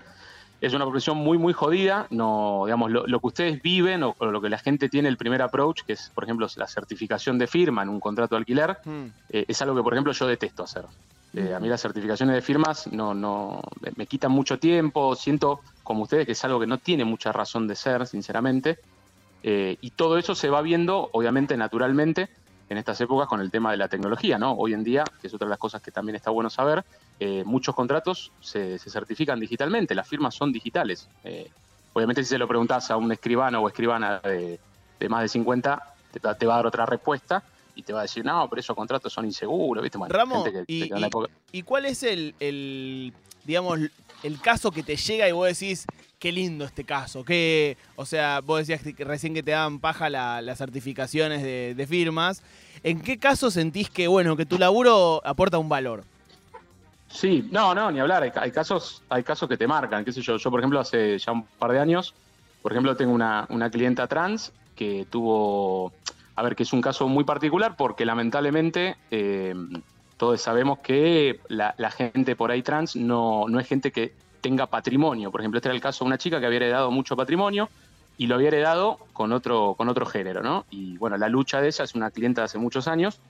Es 0.62 0.74
una 0.74 0.86
profesión 0.86 1.18
muy, 1.18 1.38
muy 1.38 1.52
jodida. 1.54 2.08
No, 2.10 2.64
digamos, 2.66 2.90
lo, 2.90 3.06
lo 3.06 3.20
que 3.20 3.28
ustedes 3.28 3.62
viven 3.62 4.04
o, 4.04 4.16
o 4.18 4.26
lo 4.28 4.42
que 4.42 4.50
la 4.50 4.58
gente 4.58 4.88
tiene 4.90 5.10
el 5.10 5.18
primer 5.18 5.42
approach, 5.42 5.82
que 5.86 5.94
es, 5.94 6.12
por 6.16 6.24
ejemplo, 6.24 6.48
la 6.56 6.66
certificación 6.68 7.38
de 7.38 7.46
firma 7.46 7.84
en 7.84 7.90
un 7.90 8.00
contrato 8.00 8.34
de 8.36 8.40
alquiler, 8.40 8.78
Hmm. 8.86 9.08
eh, 9.30 9.46
es 9.48 9.62
algo 9.62 9.76
que, 9.76 9.84
por 9.84 9.94
ejemplo, 9.94 10.14
yo 10.14 10.26
detesto 10.26 10.64
hacer. 10.64 10.86
Eh, 11.34 11.54
a 11.54 11.60
mí 11.60 11.68
las 11.68 11.82
certificaciones 11.82 12.34
de 12.36 12.42
firmas 12.42 12.88
no, 12.88 13.14
no, 13.14 13.62
me- 13.82 13.92
me 13.98 14.08
quitan 14.08 14.32
mucho 14.32 14.58
tiempo, 14.58 15.14
siento 15.16 15.60
como 15.84 16.04
ustedes 16.04 16.26
que 16.26 16.32
es 16.32 16.46
algo 16.46 16.60
que 16.62 16.68
no 16.68 16.78
tiene 16.78 17.04
mucha 17.04 17.34
razón 17.34 17.68
de 17.68 17.76
ser, 17.76 18.08
sinceramente. 18.08 18.78
Eh, 19.44 19.76
y 19.82 19.92
todo 19.92 20.18
eso 20.18 20.34
se 20.34 20.50
va 20.50 20.62
viendo, 20.62 21.10
obviamente, 21.12 21.58
naturalmente, 21.58 22.30
en 22.70 22.78
estas 22.78 23.00
épocas 23.02 23.28
con 23.28 23.42
el 23.42 23.52
tema 23.52 23.72
de 23.72 23.78
la 23.78 23.88
tecnología, 23.88 24.38
¿no? 24.38 24.54
Hoy 24.54 24.74
en 24.74 24.84
día, 24.84 25.04
que 25.22 25.28
es 25.28 25.34
otra 25.34 25.46
de 25.46 25.50
las 25.52 25.60
cosas 25.60 25.82
que 25.82 25.92
también 25.92 26.16
está 26.16 26.32
bueno 26.32 26.50
saber, 26.50 26.84
eh, 27.20 27.44
muchos 27.46 27.76
contratos 27.76 28.32
se, 28.42 28.80
se 28.80 28.90
certifican 28.90 29.40
digitalmente, 29.40 29.94
las 29.94 30.08
firmas 30.08 30.34
son 30.36 30.52
digitales. 30.52 31.08
Eh, 31.24 31.50
obviamente, 31.94 32.24
si 32.24 32.30
se 32.30 32.38
lo 32.38 32.48
preguntás 32.48 32.90
a 32.92 32.98
un 32.98 33.12
escribano 33.12 33.62
o 33.62 33.68
escribana 33.68 34.20
de, 34.20 34.60
de 35.00 35.10
más 35.10 35.22
de 35.22 35.28
50, 35.30 35.82
te, 36.12 36.20
va- 36.20 36.36
te 36.36 36.46
va 36.46 36.54
a 36.54 36.58
dar 36.58 36.68
otra 36.68 36.86
respuesta 36.86 37.44
y 37.76 37.84
te 37.84 37.94
va 37.94 38.00
a 38.00 38.04
decir, 38.04 38.26
no, 38.26 38.48
pero 38.50 38.60
esos 38.60 38.76
contratos 38.76 39.14
son 39.14 39.26
inseguros, 39.26 39.84
¿viste? 39.84 39.98
Bueno, 39.98 40.14
Ramo, 40.14 40.44
gente 40.44 40.66
que 40.66 40.74
y- 40.74 40.90
la 40.90 41.00
y- 41.00 41.04
época- 41.04 41.30
¿Y 41.52 41.62
cuál 41.62 41.86
es 41.86 42.04
el, 42.04 42.34
el, 42.40 43.14
digamos, 43.46 43.80
el 44.24 44.42
caso 44.42 44.72
que 44.72 44.82
te 44.82 44.96
llega 44.96 45.30
y 45.30 45.32
vos 45.34 45.48
decís, 45.48 45.86
qué 46.20 46.32
lindo 46.32 46.66
este 46.66 46.84
caso? 46.84 47.24
Que, 47.24 47.78
o 47.96 48.06
sea, 48.06 48.42
vos 48.42 48.60
decías 48.60 48.82
que 48.82 49.04
recién 49.04 49.34
que 49.34 49.44
te 49.44 49.52
daban 49.52 49.80
paja 49.80 50.10
la- 50.10 50.42
las 50.42 50.58
certificaciones 50.58 51.44
de, 51.44 51.86
firmas. 51.88 52.42
¿En 52.84 53.02
qué 53.02 53.18
caso 53.18 53.52
sentís 53.52 53.90
que, 53.90 54.08
bueno, 54.08 54.36
que 54.36 54.46
tu 54.46 54.58
laburo 54.58 55.22
aporta 55.26 55.58
un 55.58 55.70
valor? 55.70 56.04
Sí, 57.08 57.48
no, 57.52 57.74
no, 57.76 57.92
ni 57.92 58.00
hablar. 58.00 58.24
Hay, 58.24 58.32
hay 58.36 58.52
casos, 58.52 59.04
hay 59.10 59.24
casos 59.24 59.48
que 59.48 59.58
te 59.58 59.68
marcan, 59.68 60.04
qué 60.04 60.12
sé 60.12 60.22
yo. 60.22 60.38
Yo, 60.38 60.52
por 60.52 60.60
ejemplo, 60.60 60.80
hace 60.80 61.18
ya 61.18 61.32
un 61.32 61.44
par 61.44 61.72
de 61.72 61.80
años, 61.80 62.14
por 62.62 62.72
ejemplo, 62.72 62.96
tengo 62.96 63.14
una, 63.14 63.46
una 63.50 63.70
clienta 63.70 64.08
trans 64.08 64.52
que 64.76 65.06
tuvo, 65.10 65.94
a 66.36 66.44
ver, 66.44 66.56
que 66.56 66.64
es 66.64 66.74
un 66.74 66.82
caso 66.82 67.08
muy 67.08 67.24
particular 67.24 67.76
porque 67.78 68.06
lamentablemente 68.06 68.98
eh, 69.12 69.54
todos 70.18 70.42
sabemos 70.42 70.80
que 70.80 71.40
la, 71.48 71.76
la 71.78 71.92
gente 71.92 72.36
por 72.36 72.52
ahí 72.52 72.62
trans 72.62 72.96
no, 72.96 73.46
no 73.48 73.60
es 73.60 73.68
gente 73.68 73.92
que 73.92 74.14
tenga 74.48 74.68
patrimonio. 74.68 75.32
Por 75.32 75.42
ejemplo, 75.42 75.58
este 75.58 75.70
era 75.70 75.76
el 75.76 75.82
caso 75.82 76.04
de 76.04 76.08
una 76.10 76.18
chica 76.18 76.40
que 76.40 76.46
había 76.46 76.58
heredado 76.58 76.92
mucho 76.92 77.16
patrimonio 77.16 77.70
y 78.18 78.28
lo 78.28 78.36
había 78.36 78.50
heredado 78.50 78.98
con 79.14 79.32
otro, 79.34 79.76
con 79.78 79.90
otro 79.90 80.06
género, 80.06 80.42
¿no? 80.44 80.66
Y 80.70 80.98
bueno, 80.98 81.18
la 81.18 81.30
lucha 81.30 81.62
de 81.62 81.68
ella 81.70 81.84
es 81.84 81.96
una 81.96 82.12
clienta 82.12 82.42
de 82.42 82.46
hace 82.46 82.58
muchos 82.60 82.88
años 82.88 83.22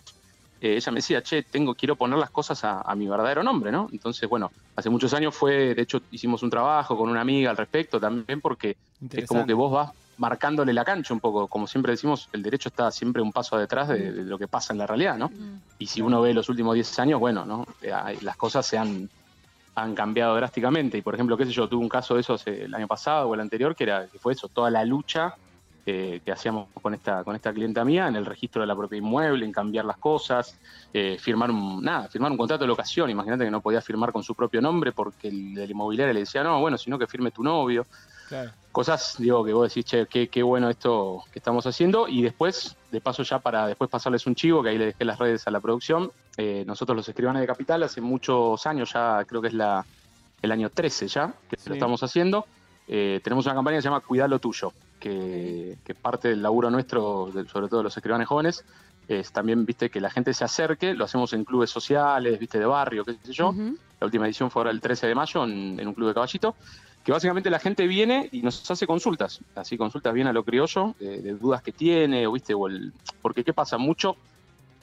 eh, 0.62 0.76
ella 0.78 0.92
me 0.92 0.98
decía, 0.98 1.22
che, 1.22 1.44
tengo, 1.44 1.76
quiero 1.76 1.96
poner 1.98 2.18
las 2.18 2.32
cosas 2.32 2.64
a, 2.64 2.82
a 2.82 2.96
mi 2.96 3.08
verdadero 3.08 3.44
nombre, 3.44 3.72
¿no? 3.72 3.88
Entonces, 3.92 4.28
bueno, 4.30 4.52
hace 4.76 4.90
muchos 4.90 5.14
años 5.14 5.36
fue, 5.36 5.76
de 5.76 5.82
hecho, 5.82 6.00
hicimos 6.10 6.44
un 6.44 6.50
trabajo 6.50 6.98
con 6.98 7.10
una 7.10 7.22
amiga 7.22 7.50
al 7.52 7.58
respecto 7.58 8.00
también, 8.00 8.40
porque 8.42 8.78
es 9.24 9.28
como 9.28 9.42
que 9.48 9.54
vos 9.54 9.72
vas 9.72 9.92
marcándole 10.18 10.74
la 10.74 10.86
cancha 10.86 11.14
un 11.14 11.20
poco, 11.20 11.48
como 11.50 11.68
siempre 11.68 11.92
decimos, 11.92 12.30
el 12.32 12.42
derecho 12.42 12.70
está 12.70 12.90
siempre 12.92 13.22
un 13.22 13.32
paso 13.34 13.58
detrás 13.58 13.90
de, 13.90 14.12
de 14.14 14.24
lo 14.24 14.38
que 14.40 14.48
pasa 14.48 14.74
en 14.74 14.80
la 14.80 14.88
realidad, 14.88 15.18
¿no? 15.18 15.30
Y 15.78 15.88
si 15.88 16.02
uno 16.02 16.22
ve 16.22 16.34
los 16.34 16.48
últimos 16.50 16.74
10 16.76 16.98
años, 17.00 17.20
bueno, 17.20 17.46
¿no? 17.46 17.66
Eh, 17.82 17.92
hay- 17.92 18.20
las 18.22 18.38
cosas 18.38 18.66
se 18.66 18.78
han, 18.78 19.10
han 19.76 19.94
cambiado 19.96 20.36
drásticamente. 20.36 20.98
Y 20.98 21.02
por 21.02 21.14
ejemplo, 21.16 21.38
qué 21.38 21.46
sé 21.46 21.52
yo, 21.52 21.68
tuve 21.68 21.82
un 21.82 21.90
caso 21.90 22.16
de 22.16 22.22
eso 22.22 22.34
hace- 22.36 22.64
el 22.64 22.74
año 22.74 22.88
pasado 22.88 23.30
o 23.30 23.34
el 23.34 23.42
anterior, 23.42 23.76
que 23.76 23.84
era 23.84 24.08
que 24.10 24.20
fue 24.20 24.34
eso, 24.34 24.50
toda 24.50 24.70
la 24.72 24.84
lucha 24.86 25.34
eh, 25.88 26.20
que 26.26 26.32
hacíamos 26.32 26.70
con 26.82 26.96
esta, 26.96 27.24
con 27.24 27.36
esta 27.36 27.54
clienta 27.54 27.86
mía 27.86 28.08
en 28.08 28.16
el 28.16 28.26
registro 28.26 28.62
de 28.62 28.68
la 28.68 28.76
propiedad 28.76 29.06
inmueble, 29.06 29.46
en 29.46 29.52
cambiar 29.52 29.86
las 29.86 29.98
cosas, 29.98 30.60
eh, 30.92 31.18
firmar 31.20 31.52
un, 31.52 31.80
nada, 31.84 32.08
firmar 32.10 32.32
un 32.32 32.38
contrato 32.38 32.64
de 32.64 32.68
locación. 32.68 33.10
Imagínate 33.12 33.46
que 33.46 33.52
no 33.52 33.62
podía 33.62 33.82
firmar 33.82 34.12
con 34.12 34.24
su 34.24 34.34
propio 34.34 34.62
nombre 34.62 34.94
porque 34.94 35.28
el 35.28 35.54
del 35.54 35.70
inmobiliario 35.72 36.12
le 36.14 36.22
decía, 36.22 36.44
no, 36.44 36.60
bueno, 36.60 36.78
sino 36.80 36.98
que 36.98 37.06
firme 37.06 37.30
tu 37.32 37.44
novio 37.44 37.88
Claro. 38.28 38.52
cosas, 38.72 39.16
digo, 39.18 39.44
que 39.46 39.54
vos 39.54 39.70
decís, 39.70 39.86
che, 39.86 40.06
qué, 40.08 40.28
qué 40.28 40.44
bueno 40.44 40.70
esto 40.70 41.24
que 41.32 41.40
estamos 41.40 41.66
haciendo. 41.66 42.08
Y 42.08 42.22
después, 42.24 42.76
de 42.92 43.00
paso 43.02 43.24
ya 43.24 43.40
para 43.40 43.68
después 43.68 43.90
pasarles 43.90 44.26
un 44.28 44.36
chivo, 44.36 44.62
que 44.62 44.70
ahí 44.70 44.78
le 44.78 44.88
dejé 44.88 45.06
las 45.06 45.18
redes 45.18 45.48
a 45.48 45.52
la 45.52 45.62
producción, 45.62 46.12
eh, 46.38 46.64
nosotros 46.68 46.96
los 46.96 47.08
escribanes 47.08 47.40
de 47.42 47.48
Capital 47.48 47.84
hace 47.84 48.02
muchos 48.02 48.66
años, 48.66 48.92
ya 48.94 49.24
creo 49.26 49.42
que 49.42 49.48
es 49.50 49.54
la, 49.54 49.86
el 50.42 50.52
año 50.52 50.70
13 50.70 51.08
ya, 51.08 51.34
que 51.50 51.56
Sí. 51.58 51.70
lo 51.70 51.76
estamos 51.76 52.04
haciendo, 52.04 52.46
eh, 52.88 53.22
tenemos 53.24 53.46
una 53.46 53.56
campaña 53.56 53.78
que 53.78 53.82
se 53.82 53.88
llama 53.88 54.02
Cuidá 54.02 54.28
lo 54.28 54.40
tuyo, 54.40 54.74
que, 55.00 55.78
que 55.84 55.96
parte 55.96 56.28
del 56.30 56.42
laburo 56.42 56.70
nuestro, 56.70 57.32
de- 57.34 57.48
sobre 57.48 57.68
todo 57.68 57.80
de 57.80 57.84
los 57.86 57.96
escribanes 57.96 58.28
jóvenes, 58.28 58.64
es 59.08 59.32
también, 59.32 59.66
viste, 59.66 59.90
que 59.90 60.02
la 60.02 60.10
gente 60.10 60.34
se 60.34 60.44
acerque, 60.44 60.94
lo 60.96 61.06
hacemos 61.06 61.32
en 61.34 61.46
clubes 61.46 61.70
sociales, 61.70 62.40
viste, 62.40 62.60
de 62.60 62.66
barrio, 62.66 63.06
qué 63.06 63.18
sé 63.24 63.32
yo. 63.34 63.54
La 64.00 64.06
última 64.08 64.26
edición 64.26 64.50
fue 64.52 64.62
ahora 64.62 64.72
el 64.72 64.82
13 64.82 65.08
de 65.08 65.16
mayo 65.16 65.44
en, 65.46 65.80
en 65.80 65.88
un 65.88 65.94
club 65.94 66.08
de 66.10 66.14
caballito, 66.16 66.56
que 67.06 67.12
básicamente 67.12 67.52
la 67.52 67.60
gente 67.60 67.86
viene 67.86 68.28
y 68.32 68.42
nos 68.42 68.70
hace 68.72 68.88
consultas, 68.88 69.40
así 69.54 69.78
consultas 69.78 70.12
bien 70.12 70.26
a 70.26 70.34
lo 70.34 70.44
criollo, 70.44 70.96
de, 71.00 71.36
dudas 71.36 71.62
que 71.62 71.72
tiene, 71.72 72.26
o 72.26 72.32
viste, 72.32 72.56
o 72.56 72.66
el, 72.66 72.92
porque 73.22 73.44
qué 73.44 73.54
pasa 73.54 73.78
mucho, 73.78 74.18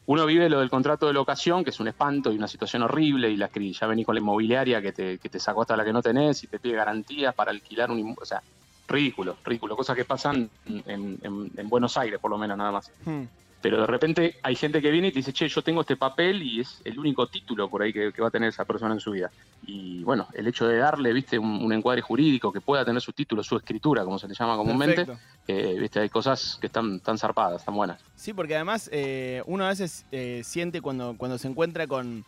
uno 0.07 0.25
vive 0.25 0.49
lo 0.49 0.61
del 0.61 0.71
contrato 0.71 1.09
de 1.09 1.15
locación, 1.15 1.65
que 1.65 1.71
es 1.71 1.81
un 1.81 1.89
espanto 1.89 2.33
y 2.33 2.37
una 2.37 2.47
situación 2.47 2.85
horrible, 2.85 3.29
y 3.29 3.37
la, 3.37 3.51
ya 3.53 3.87
venís 3.89 4.07
con 4.07 4.15
la 4.15 4.21
inmobiliaria 4.21 4.81
que 4.81 4.93
te, 4.93 5.19
que 5.19 5.29
te 5.29 5.41
sacó 5.41 5.63
hasta 5.63 5.77
la 5.77 5.85
que 5.85 5.93
no 5.93 6.01
tenés 6.01 6.45
y 6.45 6.47
te 6.47 6.61
pide 6.61 6.77
garantías 6.77 7.35
para 7.35 7.51
alquilar 7.51 7.91
un 7.91 8.15
o 8.17 8.25
sea, 8.25 8.41
ridículo, 8.87 9.37
ridículo, 9.45 9.77
cosas 9.77 9.97
que 9.97 10.05
pasan 10.05 10.49
en 10.87 11.69
Buenos 11.69 11.97
Aires 11.97 12.21
por 12.21 12.31
lo 12.31 12.39
menos 12.39 12.57
nada 12.57 12.71
más. 12.71 12.89
Hmm. 13.05 13.25
Pero 13.63 13.81
de 13.81 13.87
repente 13.87 14.37
hay 14.43 14.57
gente 14.57 14.83
que 14.83 14.91
viene 14.91 15.09
y 15.09 15.13
te 15.13 15.21
dice, 15.21 15.33
che, 15.33 15.49
yo 15.49 15.63
tengo 15.63 15.83
este 15.83 15.97
papel 15.97 16.43
y 16.43 16.61
es 16.61 16.83
el 16.85 16.99
único 16.99 17.29
título 17.29 17.71
por 17.71 17.83
ahí 17.83 17.93
que, 17.93 18.13
que 18.13 18.21
va 18.21 18.29
a 18.29 18.31
tener 18.31 18.49
esa 18.49 18.65
persona 18.65 18.93
en 18.93 19.01
su 19.01 19.13
vida. 19.13 19.31
Y 19.65 20.03
bueno, 20.03 20.27
el 20.35 20.49
hecho 20.49 20.67
de 20.67 20.79
darle, 20.79 21.13
viste, 21.13 21.39
un, 21.39 21.65
un 21.65 21.73
encuadre 21.73 22.03
jurídico 22.03 22.53
que 22.53 22.61
pueda 22.61 22.85
tener 22.85 23.01
su 23.01 23.13
título, 23.13 23.45
su 23.45 23.57
escritura, 23.57 24.05
como 24.05 24.19
se 24.19 24.27
le 24.27 24.35
llama 24.35 24.57
comúnmente, 24.57 25.07
eh, 25.47 25.77
viste, 25.79 26.01
hay 26.01 26.09
cosas 26.09 26.59
que 26.61 26.67
están 26.67 26.99
tan 27.01 27.17
zarpadas, 27.17 27.65
tan 27.65 27.75
buenas. 27.77 28.01
Sí, 28.17 28.33
porque 28.33 28.57
además 28.57 28.91
eh, 28.93 29.43
uno 29.47 29.65
a 29.65 29.69
veces 29.69 30.05
eh, 30.11 30.43
siente 30.45 30.81
cuando, 30.81 31.15
cuando 31.17 31.39
se 31.39 31.47
encuentra 31.47 31.87
con, 31.87 32.25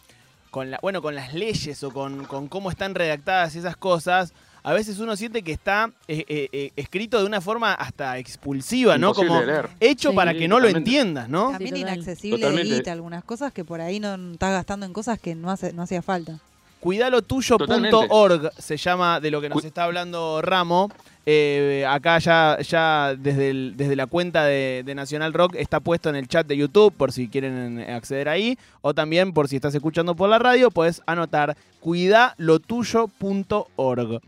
con 0.51 0.71
la, 0.71 0.79
bueno, 0.83 1.03
con 1.03 1.17
las 1.17 1.35
leyes 1.35 1.83
o 1.83 1.91
con, 1.91 2.25
con 2.27 2.47
cómo 2.47 2.71
están 2.71 2.95
redactadas 2.95 3.57
esas 3.57 3.77
cosas, 3.77 4.33
a 4.65 4.73
veces 4.73 4.99
uno 4.99 5.15
siente 5.15 5.43
que 5.43 5.53
está 5.53 5.91
eh, 6.09 6.25
eh, 6.27 6.49
eh, 6.53 6.71
escrito 6.75 7.21
de 7.21 7.27
una 7.27 7.41
forma 7.41 7.73
hasta 7.75 8.19
expulsiva, 8.19 8.99
¿no? 8.99 9.15
Como 9.15 9.41
leer. 9.43 9.69
hecho 9.79 10.11
Sí, 10.11 10.17
para 10.17 10.35
que 10.35 10.49
no 10.49 10.59
lo 10.59 10.67
entiendas, 10.69 11.29
¿no? 11.29 11.51
También 11.53 11.77
Sí, 11.77 11.81
inaccesible 11.83 12.39
Totalmente. 12.39 12.71
de 12.71 12.77
guita, 12.79 12.91
algunas 12.93 13.23
cosas 13.23 13.53
que 13.53 13.63
por 13.65 13.81
ahí 13.81 14.01
no 14.01 14.15
estás 14.33 14.51
gastando 14.53 14.85
en 14.87 14.93
cosas 14.93 15.21
que 15.21 15.35
no, 15.37 15.51
hace, 15.51 15.73
no 15.73 15.83
hacía 15.83 16.03
falta. 16.03 16.39
Cuidalotuyo.org 16.81 18.51
se 18.59 18.77
llama 18.77 19.21
de 19.21 19.31
lo 19.31 19.41
que 19.41 19.49
nos 19.49 19.61
Cu- 19.61 19.67
está 19.67 19.85
hablando 19.85 20.43
Ramo. 20.43 20.91
Eh, 21.27 21.87
acá 21.89 22.19
ya, 22.19 22.59
ya 22.61 23.15
desde, 23.19 23.49
el- 23.49 23.73
desde 23.77 23.97
la 23.97 24.07
cuenta 24.07 24.45
de, 24.45 24.83
de 24.85 24.95
Nacional 24.95 25.33
Rock 25.33 25.55
está 25.57 25.81
puesto 25.81 26.11
en 26.11 26.17
el 26.17 26.29
chat 26.29 26.47
de 26.47 26.59
YouTube 26.59 26.93
por 26.93 27.11
si 27.13 27.29
quieren 27.29 27.81
acceder 27.81 28.29
ahí. 28.29 28.59
O 28.83 28.93
también 28.93 29.33
por 29.33 29.49
si 29.49 29.57
estás 29.57 29.75
escuchando 29.75 30.15
por 30.15 30.29
la 30.29 30.39
radio, 30.39 30.71
puedes 30.71 31.01
anotar 31.07 31.57
cuidalotuyo.org. 31.81 34.21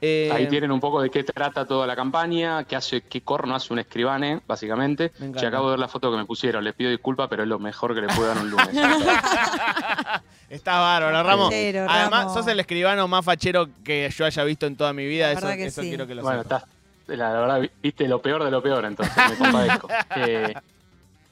Eh, 0.00 0.30
Ahí 0.32 0.46
tienen 0.48 0.70
un 0.70 0.80
poco 0.80 1.00
de 1.00 1.08
qué 1.10 1.24
trata 1.24 1.64
toda 1.64 1.86
la 1.86 1.96
campaña, 1.96 2.64
qué 2.64 2.76
hace, 2.76 3.00
qué 3.02 3.22
corno 3.22 3.54
hace 3.54 3.72
un 3.72 3.78
escribane, 3.78 4.40
básicamente. 4.46 5.12
Me 5.18 5.26
encanta. 5.26 5.40
Ya 5.42 5.48
acabo 5.48 5.66
de 5.66 5.70
ver 5.72 5.78
la 5.78 5.88
foto 5.88 6.10
que 6.10 6.16
me 6.18 6.24
pusieron, 6.26 6.62
les 6.62 6.74
pido 6.74 6.90
disculpas, 6.90 7.28
pero 7.28 7.42
es 7.42 7.48
lo 7.48 7.58
mejor 7.58 7.94
que 7.94 8.02
le 8.02 8.08
puedo 8.08 8.26
dar 8.28 8.36
un 8.38 8.50
lunes. 8.50 8.68
Está 10.50 10.78
bárbaro, 10.78 11.22
Ramo. 11.22 11.44
Fachero, 11.46 11.86
Además, 11.88 12.20
Ramo. 12.24 12.34
sos 12.34 12.46
el 12.48 12.60
escribano 12.60 13.08
más 13.08 13.24
fachero 13.24 13.68
que 13.82 14.10
yo 14.14 14.24
haya 14.26 14.44
visto 14.44 14.66
en 14.66 14.76
toda 14.76 14.92
mi 14.92 15.06
vida. 15.06 15.30
Eso, 15.32 15.40
verdad 15.42 15.56
que 15.56 15.64
eso 15.66 15.82
sí. 15.82 15.88
quiero 15.88 16.06
que 16.06 16.14
lo 16.14 16.22
bueno, 16.22 16.42
sepas. 16.42 16.62
estás, 16.64 17.16
la, 17.18 17.32
la 17.32 17.40
verdad, 17.40 17.70
viste 17.82 18.06
lo 18.08 18.20
peor 18.20 18.44
de 18.44 18.50
lo 18.50 18.62
peor, 18.62 18.84
entonces 18.84 19.16
me 19.30 19.36
compadezco. 19.44 19.88
Eh, 20.16 20.54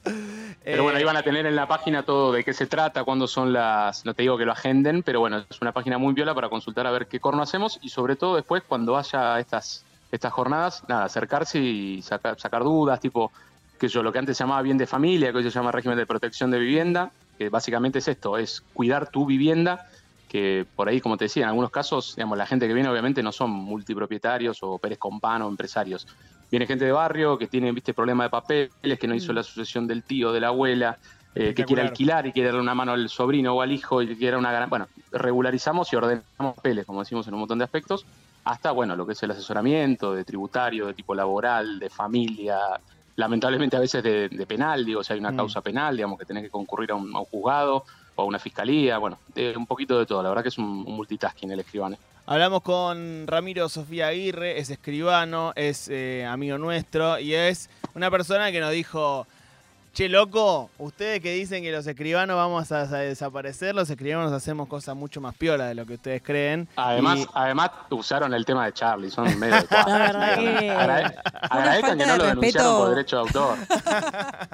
Pero 0.05 0.83
bueno, 0.83 0.99
Eh, 0.99 1.01
ahí 1.01 1.05
van 1.05 1.17
a 1.17 1.23
tener 1.23 1.47
en 1.47 1.57
la 1.57 1.67
página 1.67 2.03
todo 2.03 2.33
de 2.33 2.45
qué 2.45 2.53
se 2.53 2.67
trata, 2.67 3.05
cuándo 3.05 3.27
son 3.27 3.53
las. 3.53 4.05
No 4.05 4.15
te 4.15 4.23
digo 4.23 4.37
que 4.39 4.45
lo 4.45 4.53
agenden, 4.53 5.03
pero 5.03 5.21
bueno, 5.21 5.45
es 5.49 5.61
una 5.61 5.73
página 5.73 5.99
muy 5.99 6.15
viola 6.15 6.35
para 6.35 6.49
consultar 6.49 6.87
a 6.87 6.91
ver 6.91 7.07
qué 7.07 7.21
corno 7.21 7.43
hacemos 7.43 7.79
y 7.83 7.89
sobre 7.89 8.17
todo 8.17 8.37
después, 8.37 8.63
cuando 8.67 8.97
haya 8.97 9.39
estas, 9.39 9.85
estas 10.11 10.33
jornadas, 10.33 10.83
nada, 10.89 11.05
acercarse 11.05 11.59
y 11.59 12.03
sacar, 12.03 12.39
sacar 12.39 12.63
dudas, 12.63 13.01
tipo, 13.01 13.33
que 13.79 13.89
yo, 13.89 14.03
lo 14.03 14.13
que 14.13 14.19
antes 14.19 14.37
se 14.37 14.45
llamaba 14.45 14.63
bien 14.63 14.79
de 14.79 14.87
familia, 14.87 15.31
que 15.31 15.39
hoy 15.39 15.45
se 15.45 15.51
llama 15.51 15.73
régimen 15.73 15.99
de 15.99 16.07
protección 16.07 16.51
de 16.51 16.59
vivienda, 16.59 17.11
que 17.39 17.49
básicamente 17.49 17.99
es 17.99 18.09
esto: 18.09 18.39
es 18.39 18.63
cuidar 18.73 19.11
tu 19.11 19.27
vivienda. 19.27 19.87
Que 20.29 20.65
por 20.77 20.89
ahí, 20.89 21.03
como 21.03 21.19
te 21.19 21.27
decía, 21.27 21.43
en 21.43 21.51
algunos 21.51 21.71
casos, 21.71 22.17
digamos, 22.17 22.39
la 22.39 22.47
gente 22.47 22.67
que 22.67 22.73
viene 22.73 22.89
obviamente 22.89 23.23
no 23.23 23.33
son 23.33 23.51
multipropietarios 23.51 24.63
o 24.63 24.79
Pérez 24.79 24.99
Compano, 24.99 25.47
empresarios. 25.47 26.07
Viene 26.53 26.67
gente 26.67 26.85
de 26.85 26.93
barrio 26.93 27.39
que 27.39 27.47
tiene, 27.47 27.73
viste, 27.73 27.95
problema 27.95 28.25
de 28.25 28.31
papeles, 28.31 28.99
que 29.01 29.09
no 29.09 29.15
hizo 29.15 29.33
la 29.33 29.43
sucesión 29.43 29.87
del 29.87 30.05
tío, 30.05 30.33
de 30.33 30.41
la 30.41 30.49
abuela, 30.49 30.99
eh, 31.35 31.55
que 31.55 31.65
quiere 31.65 31.81
alquilar 31.81 32.27
y 32.27 32.33
quiere 32.33 32.49
darle 32.49 32.61
una 32.61 32.75
mano 32.75 32.93
al 32.93 33.09
sobrino 33.09 33.55
o 33.55 33.63
al 33.63 33.73
hijo 33.73 34.03
y 34.03 34.09
que 34.09 34.19
quiera 34.19 34.37
una 34.37 34.53
gran... 34.53 34.69
Bueno, 34.69 34.87
regularizamos 35.11 35.91
y 35.91 35.97
ordenamos 35.97 36.27
papeles, 36.55 36.85
como 36.85 37.01
decimos 37.01 37.27
en 37.27 37.33
un 37.33 37.41
montón 37.41 37.57
de 37.57 37.65
aspectos, 37.65 38.05
hasta, 38.45 38.71
bueno, 38.71 38.95
lo 38.97 39.07
que 39.07 39.15
es 39.15 39.23
el 39.23 39.31
asesoramiento 39.31 40.13
de 40.13 40.27
tributario, 40.27 40.89
de 40.89 40.93
tipo 40.93 41.15
laboral, 41.15 41.79
de 41.79 41.89
familia, 41.89 42.59
lamentablemente 43.17 43.79
a 43.79 43.81
veces 43.81 44.03
de, 44.03 44.29
de 44.29 44.47
penal, 44.47 44.85
digo, 44.85 45.03
si 45.03 45.15
hay 45.15 45.21
una 45.21 45.33
Mm. 45.33 45.37
causa 45.37 45.63
penal, 45.63 45.97
digamos, 45.97 46.19
que 46.19 46.27
tenés 46.27 46.43
que 46.43 46.51
concurrir 46.51 46.93
a 46.93 46.97
un, 46.97 47.17
a 47.17 47.21
un 47.21 47.25
juzgado 47.25 47.85
o 48.17 48.23
a 48.23 48.25
una 48.25 48.39
fiscalía, 48.39 48.99
bueno, 48.99 49.19
de 49.35 49.57
un 49.57 49.67
poquito 49.67 49.99
de 49.99 50.07
todo, 50.07 50.23
la 50.23 50.29
verdad 50.29 50.43
que 50.43 50.49
es 50.51 50.59
un, 50.59 50.85
un 50.87 50.95
multitasking 50.97 51.51
el 51.51 51.61
escribano. 51.61 51.97
Hablamos 52.27 52.63
con 52.63 53.27
Ramiro 53.27 53.69
Sofía 53.69 54.09
Aguirre, 54.09 54.59
es 54.59 54.71
escribano, 54.71 55.53
es 55.57 55.89
eh, 55.89 56.25
amigo 56.25 56.57
nuestro 56.59 57.19
y 57.19 57.35
es 57.35 57.69
una 57.95 58.11
persona 58.13 58.53
que 58.53 58.61
nos 58.61 58.71
dijo, 58.71 59.27
che 59.93 60.09
loco, 60.09 60.71
ustedes 60.79 61.21
que 61.21 61.35
dicen 61.35 61.65
que 61.65 61.73
los 61.73 61.85
escribanos 61.87 62.37
vamos 62.37 62.71
a, 62.71 62.83
a 62.83 62.87
desaparecer, 62.99 63.75
los 63.75 63.91
escribanos 63.91 64.33
hacemos 64.33 64.69
cosas 64.69 64.95
mucho 64.95 65.21
más 65.21 65.35
piolas 65.37 65.67
de 65.69 65.75
lo 65.75 65.85
que 65.85 65.95
ustedes 65.95 66.23
creen. 66.23 66.69
Además, 66.77 67.19
Y- 67.19 67.27
además 67.35 67.71
usaron 67.91 68.33
el 68.35 68.45
tema 68.45 68.67
de 68.67 68.73
Charlie, 68.73 69.11
son 69.11 69.37
medio 69.41 69.57
de. 69.57 69.67
La 69.71 69.85
verdad 69.99 70.39
que- 70.39 70.71
Agrade- 70.71 71.15
agradezcan 71.51 71.99
que 71.99 72.07
no 72.07 72.13
de 72.13 72.19
lo 72.19 72.25
denunciaron 72.27 72.77
por 72.79 72.89
derecho 72.91 73.17
de 73.17 73.23
autor. 73.23 73.59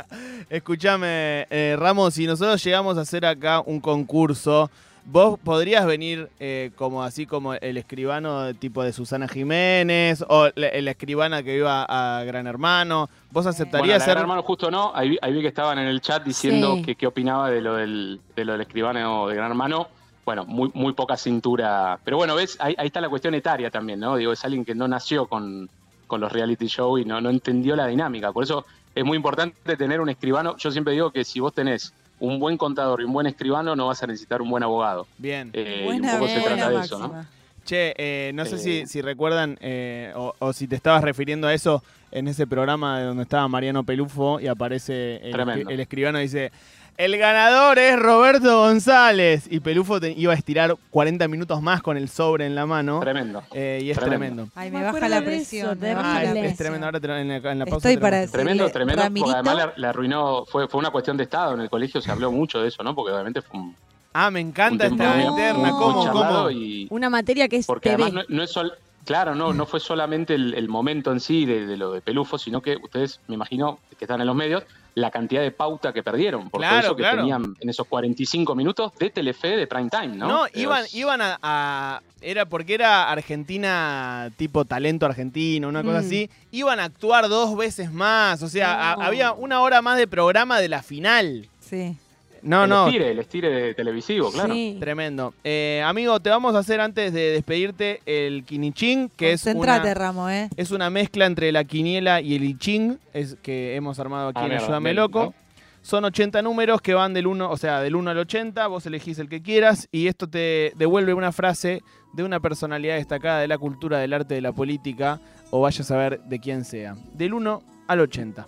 Escúchame, 0.50 1.46
eh, 1.50 1.76
Ramos, 1.78 2.14
si 2.14 2.26
nosotros 2.26 2.62
llegamos 2.62 2.98
a 2.98 3.02
hacer 3.02 3.24
acá 3.26 3.60
un 3.64 3.80
concurso, 3.80 4.70
vos 5.04 5.38
podrías 5.42 5.86
venir 5.86 6.28
eh, 6.40 6.70
como 6.76 7.02
así 7.02 7.24
como 7.26 7.54
el 7.54 7.76
escribano 7.76 8.52
tipo 8.54 8.82
de 8.82 8.92
Susana 8.92 9.26
Jiménez 9.28 10.24
o 10.28 10.48
la, 10.54 10.68
la 10.80 10.90
escribana 10.90 11.42
que 11.42 11.56
iba 11.56 11.84
a 11.88 12.24
Gran 12.24 12.46
Hermano. 12.46 13.08
¿Vos 13.30 13.44
Bueno, 13.44 13.50
aceptarías 13.50 13.98
la 14.00 14.04
ser 14.04 14.14
Gran 14.14 14.22
hermano 14.24 14.42
justo 14.42 14.70
no, 14.70 14.92
ahí, 14.94 15.10
vi- 15.10 15.18
ahí 15.22 15.32
vi 15.32 15.40
que 15.42 15.48
estaban 15.48 15.78
en 15.78 15.86
el 15.88 16.00
chat 16.00 16.22
diciendo 16.24 16.76
Sí. 16.76 16.82
que 16.82 16.94
qué 16.96 17.06
opinaba 17.06 17.50
de 17.50 17.60
lo 17.60 17.74
del, 17.76 18.20
de 18.36 18.44
lo 18.44 18.52
del 18.52 18.60
escribano 18.62 19.28
de 19.28 19.34
Gran 19.36 19.50
Hermano. 19.50 19.88
Bueno, 20.26 20.44
muy, 20.44 20.70
muy 20.74 20.92
poca 20.92 21.16
cintura. 21.16 21.98
Pero 22.04 22.18
bueno, 22.18 22.34
ves, 22.34 22.58
ahí, 22.60 22.74
ahí 22.76 22.88
está 22.88 23.00
la 23.00 23.08
cuestión 23.08 23.34
etaria 23.34 23.70
también, 23.70 23.98
¿no? 24.00 24.14
Digo, 24.16 24.32
es 24.32 24.44
alguien 24.44 24.62
que 24.62 24.74
no 24.74 24.86
nació 24.86 25.26
con, 25.26 25.70
con 26.08 26.20
los 26.20 26.32
reality 26.32 26.66
show 26.66 26.98
y 26.98 27.04
no, 27.04 27.20
no 27.20 27.30
entendió 27.30 27.76
la 27.76 27.86
dinámica. 27.86 28.32
Por 28.32 28.42
eso 28.42 28.66
es 28.96 29.04
muy 29.04 29.16
importante 29.16 29.76
tener 29.76 30.00
un 30.00 30.08
escribano. 30.08 30.56
Yo 30.56 30.72
siempre 30.72 30.94
digo 30.94 31.12
que 31.12 31.24
si 31.24 31.38
vos 31.38 31.54
tenés 31.54 31.92
un 32.18 32.40
buen 32.40 32.56
contador 32.56 33.00
y 33.00 33.04
un 33.04 33.12
buen 33.12 33.28
escribano, 33.28 33.76
no 33.76 33.86
vas 33.86 34.02
a 34.02 34.08
necesitar 34.08 34.42
un 34.42 34.50
buen 34.50 34.64
abogado. 34.64 35.06
bien? 35.18 35.50
Eh, 35.52 35.84
y 35.88 36.00
un 36.00 36.10
poco 36.10 36.26
se 36.26 36.40
trata 36.40 36.70
de 36.70 36.80
eso, 36.80 36.98
¿no? 36.98 37.24
Che, 37.64 37.94
eh, 37.98 38.32
no 38.34 38.44
sé 38.46 38.56
Eh. 38.56 38.58
si, 38.58 38.86
si 38.86 39.02
recuerdan 39.02 39.56
eh, 39.60 40.12
o, 40.16 40.34
o 40.38 40.52
si 40.54 40.66
te 40.66 40.74
estabas 40.74 41.04
refiriendo 41.04 41.46
a 41.46 41.54
eso 41.54 41.84
en 42.10 42.26
ese 42.26 42.46
programa 42.46 42.98
de 42.98 43.04
donde 43.04 43.22
estaba 43.24 43.46
Mariano 43.46 43.84
Pelufo 43.84 44.40
y 44.40 44.46
aparece 44.46 45.16
el, 45.22 45.68
el 45.70 45.78
escribano 45.80 46.18
y 46.18 46.22
dice, 46.22 46.50
el 46.98 47.16
ganador 47.16 47.78
es 47.78 47.96
Roberto 47.98 48.58
González. 48.58 49.46
Y 49.50 49.60
Pelufo 49.60 50.00
te- 50.00 50.10
iba 50.12 50.32
a 50.32 50.36
estirar 50.36 50.74
40 50.90 51.28
minutos 51.28 51.62
más 51.62 51.80
con 51.80 51.96
el 51.96 52.08
sobre 52.08 52.44
en 52.44 52.54
la 52.56 52.66
mano. 52.66 52.98
Tremendo. 53.00 53.42
Eh, 53.54 53.80
y 53.84 53.90
es 53.90 53.96
Tremendo. 53.98 54.18
tremendo. 54.44 54.52
Ay, 54.56 54.70
Me 54.72 54.78
me, 54.80 54.84
baja 54.84 55.08
la 55.08 55.22
presión. 55.22 55.78
eso, 55.82 55.98
Ah, 56.00 56.22
la 56.24 56.40
es, 56.40 56.56
tremendo. 56.56 56.86
Ahora 56.86 56.98
te 57.00 57.06
lo- 57.08 57.16
en 57.16 57.28
la, 57.28 57.36
en 57.36 57.58
la 57.60 57.64
pausa 57.66 57.76
Estoy 57.88 57.94
te 57.94 58.00
para 58.00 58.16
muestro. 58.18 58.38
Tremendo, 58.38 58.64
decirle, 58.64 58.72
tremendo. 58.84 59.02
porque 59.02 59.22
Ramirito, 59.22 59.50
además 59.50 59.72
le, 59.76 59.80
le 59.80 59.86
arruinó, 59.86 60.44
fue, 60.46 60.66
fue 60.68 60.80
una 60.80 60.90
cuestión 60.90 61.16
de 61.16 61.22
Estado. 61.22 61.54
En 61.54 61.60
el 61.60 61.70
colegio 61.70 62.00
se 62.00 62.10
habló 62.10 62.32
mucho 62.32 62.60
de 62.60 62.68
eso, 62.68 62.82
¿no? 62.82 62.94
Porque 62.96 63.12
obviamente 63.12 63.42
fue 63.42 63.60
un, 63.60 63.76
Ah, 64.12 64.30
me 64.32 64.40
encanta 64.40 64.88
un 64.88 64.92
esta 64.94 65.14
muy- 65.14 65.24
interna. 65.24 65.70
¿Cómo? 65.70 66.10
¿Cómo? 66.10 66.50
y- 66.50 66.88
Una 66.90 67.08
materia 67.08 67.48
que 67.48 67.56
es 67.58 67.66
porque 67.66 67.90
TV. 67.90 68.02
además 68.02 68.24
no, 68.28 68.36
no 68.36 68.42
es 68.42 68.50
sol, 68.50 68.72
claro, 69.04 69.36
no, 69.36 69.52
no 69.52 69.66
fue 69.66 69.78
solamente 69.78 70.34
el, 70.34 70.54
el 70.54 70.68
momento 70.68 71.12
en 71.12 71.20
sí 71.20 71.46
de, 71.46 71.64
de 71.66 71.76
lo 71.76 71.92
de 71.92 72.00
Pelufo, 72.00 72.38
sino 72.38 72.60
que 72.60 72.76
ustedes, 72.82 73.20
me 73.28 73.36
imagino, 73.36 73.78
que 73.96 74.04
están 74.04 74.20
en 74.20 74.26
los 74.26 74.34
medios, 74.34 74.64
la 75.00 75.10
cantidad 75.10 75.42
de 75.42 75.50
pauta 75.50 75.92
que 75.92 76.02
perdieron, 76.02 76.50
por 76.50 76.60
Claro, 76.60 76.76
todo 76.76 76.86
eso 76.86 76.96
que 76.96 77.02
claro. 77.02 77.18
tenían 77.18 77.54
en 77.60 77.68
esos 77.68 77.86
45 77.86 78.54
minutos 78.54 78.92
de 78.98 79.10
Telefe 79.10 79.56
de 79.56 79.66
prime 79.66 79.88
time, 79.90 80.08
¿no? 80.16 80.26
No, 80.28 80.44
Pero 80.52 80.60
iban, 80.62 80.84
es- 80.84 80.94
iban 80.94 81.20
a, 81.22 81.38
a- 81.42 82.02
Era 82.20 82.46
porque 82.46 82.74
era 82.74 83.08
Argentina, 83.10 84.30
tipo 84.36 84.64
talento 84.64 85.06
argentino, 85.06 85.68
una 85.68 85.82
cosa 85.84 85.98
Mm. 86.02 86.04
así. 86.06 86.30
Iban 86.50 86.80
a 86.80 86.84
actuar 86.84 87.28
dos 87.28 87.56
veces 87.56 87.92
más. 87.92 88.42
O 88.42 88.48
sea, 88.48 88.92
a- 88.92 89.06
había 89.06 89.32
una 89.32 89.60
hora 89.60 89.82
más 89.82 89.96
de 89.98 90.06
programa 90.08 90.58
de 90.60 90.68
la 90.68 90.82
final. 90.82 91.48
Sí. 91.60 91.96
No, 92.42 92.64
el 92.64 92.70
no. 92.70 92.86
estire, 92.86 93.10
el 93.10 93.18
estire 93.18 93.48
de 93.50 93.74
televisivo, 93.74 94.30
claro. 94.30 94.54
Sí. 94.54 94.76
Tremendo. 94.80 95.34
Eh, 95.44 95.82
amigo, 95.84 96.18
te 96.20 96.30
vamos 96.30 96.54
a 96.54 96.58
hacer 96.58 96.80
antes 96.80 97.12
de 97.12 97.30
despedirte 97.32 98.00
el 98.06 98.44
quinichín, 98.44 99.10
que 99.16 99.32
es 99.32 99.46
una, 99.46 99.78
Ramo, 99.94 100.28
¿eh? 100.30 100.48
es 100.56 100.70
una 100.70 100.90
mezcla 100.90 101.26
entre 101.26 101.50
la 101.52 101.64
quiniela 101.64 102.20
y 102.20 102.34
el 102.36 102.44
iching, 102.44 102.98
es 103.12 103.36
que 103.42 103.74
hemos 103.76 103.98
armado 103.98 104.28
aquí 104.28 104.40
Ah, 104.42 104.46
en 104.46 104.52
Ayúdame 104.52 104.94
Loco. 104.94 105.24
¿no? 105.24 105.34
Son 105.80 106.04
80 106.04 106.42
números 106.42 106.82
que 106.82 106.92
van 106.92 107.14
del 107.14 107.26
1, 107.26 107.50
o 107.50 107.56
sea, 107.56 107.80
del 107.80 107.96
1 107.96 108.10
al 108.10 108.18
80, 108.18 108.66
vos 108.66 108.84
elegís 108.84 109.18
el 109.20 109.28
que 109.28 109.40
quieras 109.40 109.88
y 109.90 110.08
esto 110.08 110.28
te 110.28 110.72
devuelve 110.76 111.14
una 111.14 111.32
frase 111.32 111.82
de 112.12 112.24
una 112.24 112.40
personalidad 112.40 112.96
destacada 112.96 113.40
de 113.40 113.48
la 113.48 113.56
cultura, 113.58 113.98
del 113.98 114.12
arte, 114.12 114.34
de 114.34 114.40
la 114.42 114.52
política 114.52 115.20
o 115.50 115.60
vaya 115.62 115.80
a 115.80 115.84
saber 115.84 116.20
de 116.24 116.40
quién 116.40 116.64
sea. 116.64 116.94
Del 117.14 117.32
1 117.32 117.62
al 117.86 118.00
80. 118.00 118.46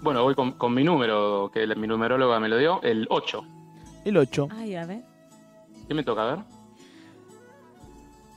Bueno, 0.00 0.22
voy 0.22 0.34
con, 0.34 0.52
con 0.52 0.72
mi 0.74 0.84
número, 0.84 1.50
que 1.52 1.66
mi 1.74 1.86
numeróloga 1.86 2.38
me 2.38 2.48
lo 2.48 2.56
dio, 2.56 2.80
el 2.82 3.06
8. 3.10 3.44
El 4.04 4.16
8. 4.16 4.48
Ay, 4.52 4.76
a 4.76 4.86
ver. 4.86 5.02
¿Qué 5.86 5.94
me 5.94 6.04
toca 6.04 6.24
ver? 6.24 6.38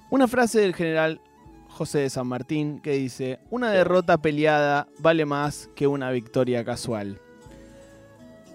Una 0.10 0.28
frase 0.28 0.62
del 0.62 0.74
general 0.74 1.22
José 1.70 2.00
de 2.00 2.10
San 2.10 2.28
Martín 2.28 2.80
que 2.80 2.92
dice, 2.92 3.40
una 3.50 3.72
derrota 3.72 4.18
peleada 4.18 4.88
vale 5.00 5.26
más 5.26 5.70
que 5.76 5.88
una 5.88 6.12
victoria 6.12 6.66
casual. 6.66 7.20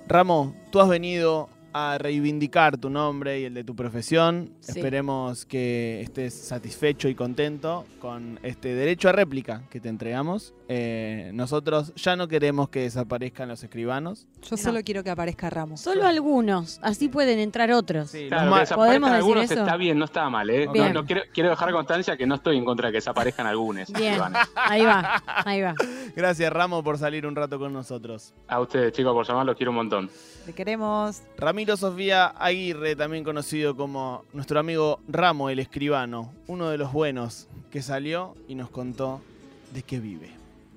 Ramo, 0.06 0.54
tú 0.70 0.80
has 0.80 0.88
venido 0.88 1.48
a 1.78 1.98
reivindicar 1.98 2.78
tu 2.78 2.88
nombre 2.88 3.40
y 3.40 3.44
el 3.44 3.52
de 3.54 3.62
tu 3.62 3.76
profesión. 3.76 4.50
Sí. 4.60 4.72
Esperemos 4.78 5.44
que 5.44 6.00
estés 6.00 6.32
satisfecho 6.32 7.06
y 7.08 7.14
contento 7.14 7.84
con 8.00 8.40
este 8.42 8.74
derecho 8.74 9.10
a 9.10 9.12
réplica 9.12 9.62
que 9.68 9.78
te 9.80 9.88
entregamos. 9.90 10.54
Eh, 10.68 11.30
nosotros 11.34 11.92
ya 11.94 12.16
no 12.16 12.28
queremos 12.28 12.70
que 12.70 12.80
desaparezcan 12.80 13.48
los 13.48 13.62
escribanos. 13.62 14.26
Yo 14.48 14.56
solo 14.56 14.80
quiero 14.84 15.04
que 15.04 15.10
aparezca 15.10 15.50
Ramos. 15.50 15.80
Solo 15.80 16.06
algunos, 16.06 16.80
así 16.82 17.08
pueden 17.08 17.38
entrar 17.38 17.70
otros. 17.70 18.10
Sí, 18.10 18.26
Claro, 18.28 18.52
que 18.66 18.74
¿podemos 18.74 19.10
decir 19.10 19.16
algunos 19.22 19.44
eso? 19.44 19.60
está 19.60 19.76
bien, 19.76 19.98
no 19.98 20.06
está 20.06 20.28
mal, 20.30 20.48
¿eh? 20.50 20.66
No- 20.66 20.72
Bien. 20.72 20.92
no 20.94 21.04
quiero, 21.04 21.22
quiero 21.32 21.50
dejar 21.50 21.72
constancia 21.72 22.16
que 22.16 22.26
no 22.26 22.36
estoy 22.36 22.56
en 22.56 22.64
contra 22.64 22.86
de 22.88 22.92
que 22.92 22.96
desaparezcan 22.98 23.46
algunos. 23.46 23.92
Bien, 23.92 24.18
ahí 24.54 24.82
va, 24.82 25.22
ahí 25.44 25.60
va. 25.60 25.74
Gracias 26.16 26.50
Ramo 26.52 26.82
por 26.82 26.96
salir 26.98 27.26
un 27.26 27.36
rato 27.36 27.58
con 27.58 27.72
nosotros. 27.72 28.32
A 28.48 28.60
ustedes, 28.60 28.92
chicos, 28.92 29.12
por 29.12 29.26
llamar, 29.26 29.44
los 29.46 29.56
quiero 29.56 29.70
un 29.72 29.76
montón. 29.76 30.10
Te 30.46 30.52
queremos. 30.52 31.22
Ramiro 31.66 31.78
Sofía 31.78 32.26
Aguirre, 32.38 32.94
también 32.94 33.24
conocido 33.24 33.76
como 33.76 34.24
nuestro 34.32 34.60
amigo 34.60 35.00
Ramo 35.08 35.50
el 35.50 35.58
escribano, 35.58 36.32
uno 36.46 36.68
de 36.68 36.78
los 36.78 36.92
buenos 36.92 37.48
que 37.72 37.82
salió 37.82 38.36
y 38.46 38.54
nos 38.54 38.70
contó 38.70 39.20
de 39.74 39.82
qué 39.82 39.98
vive. 39.98 40.45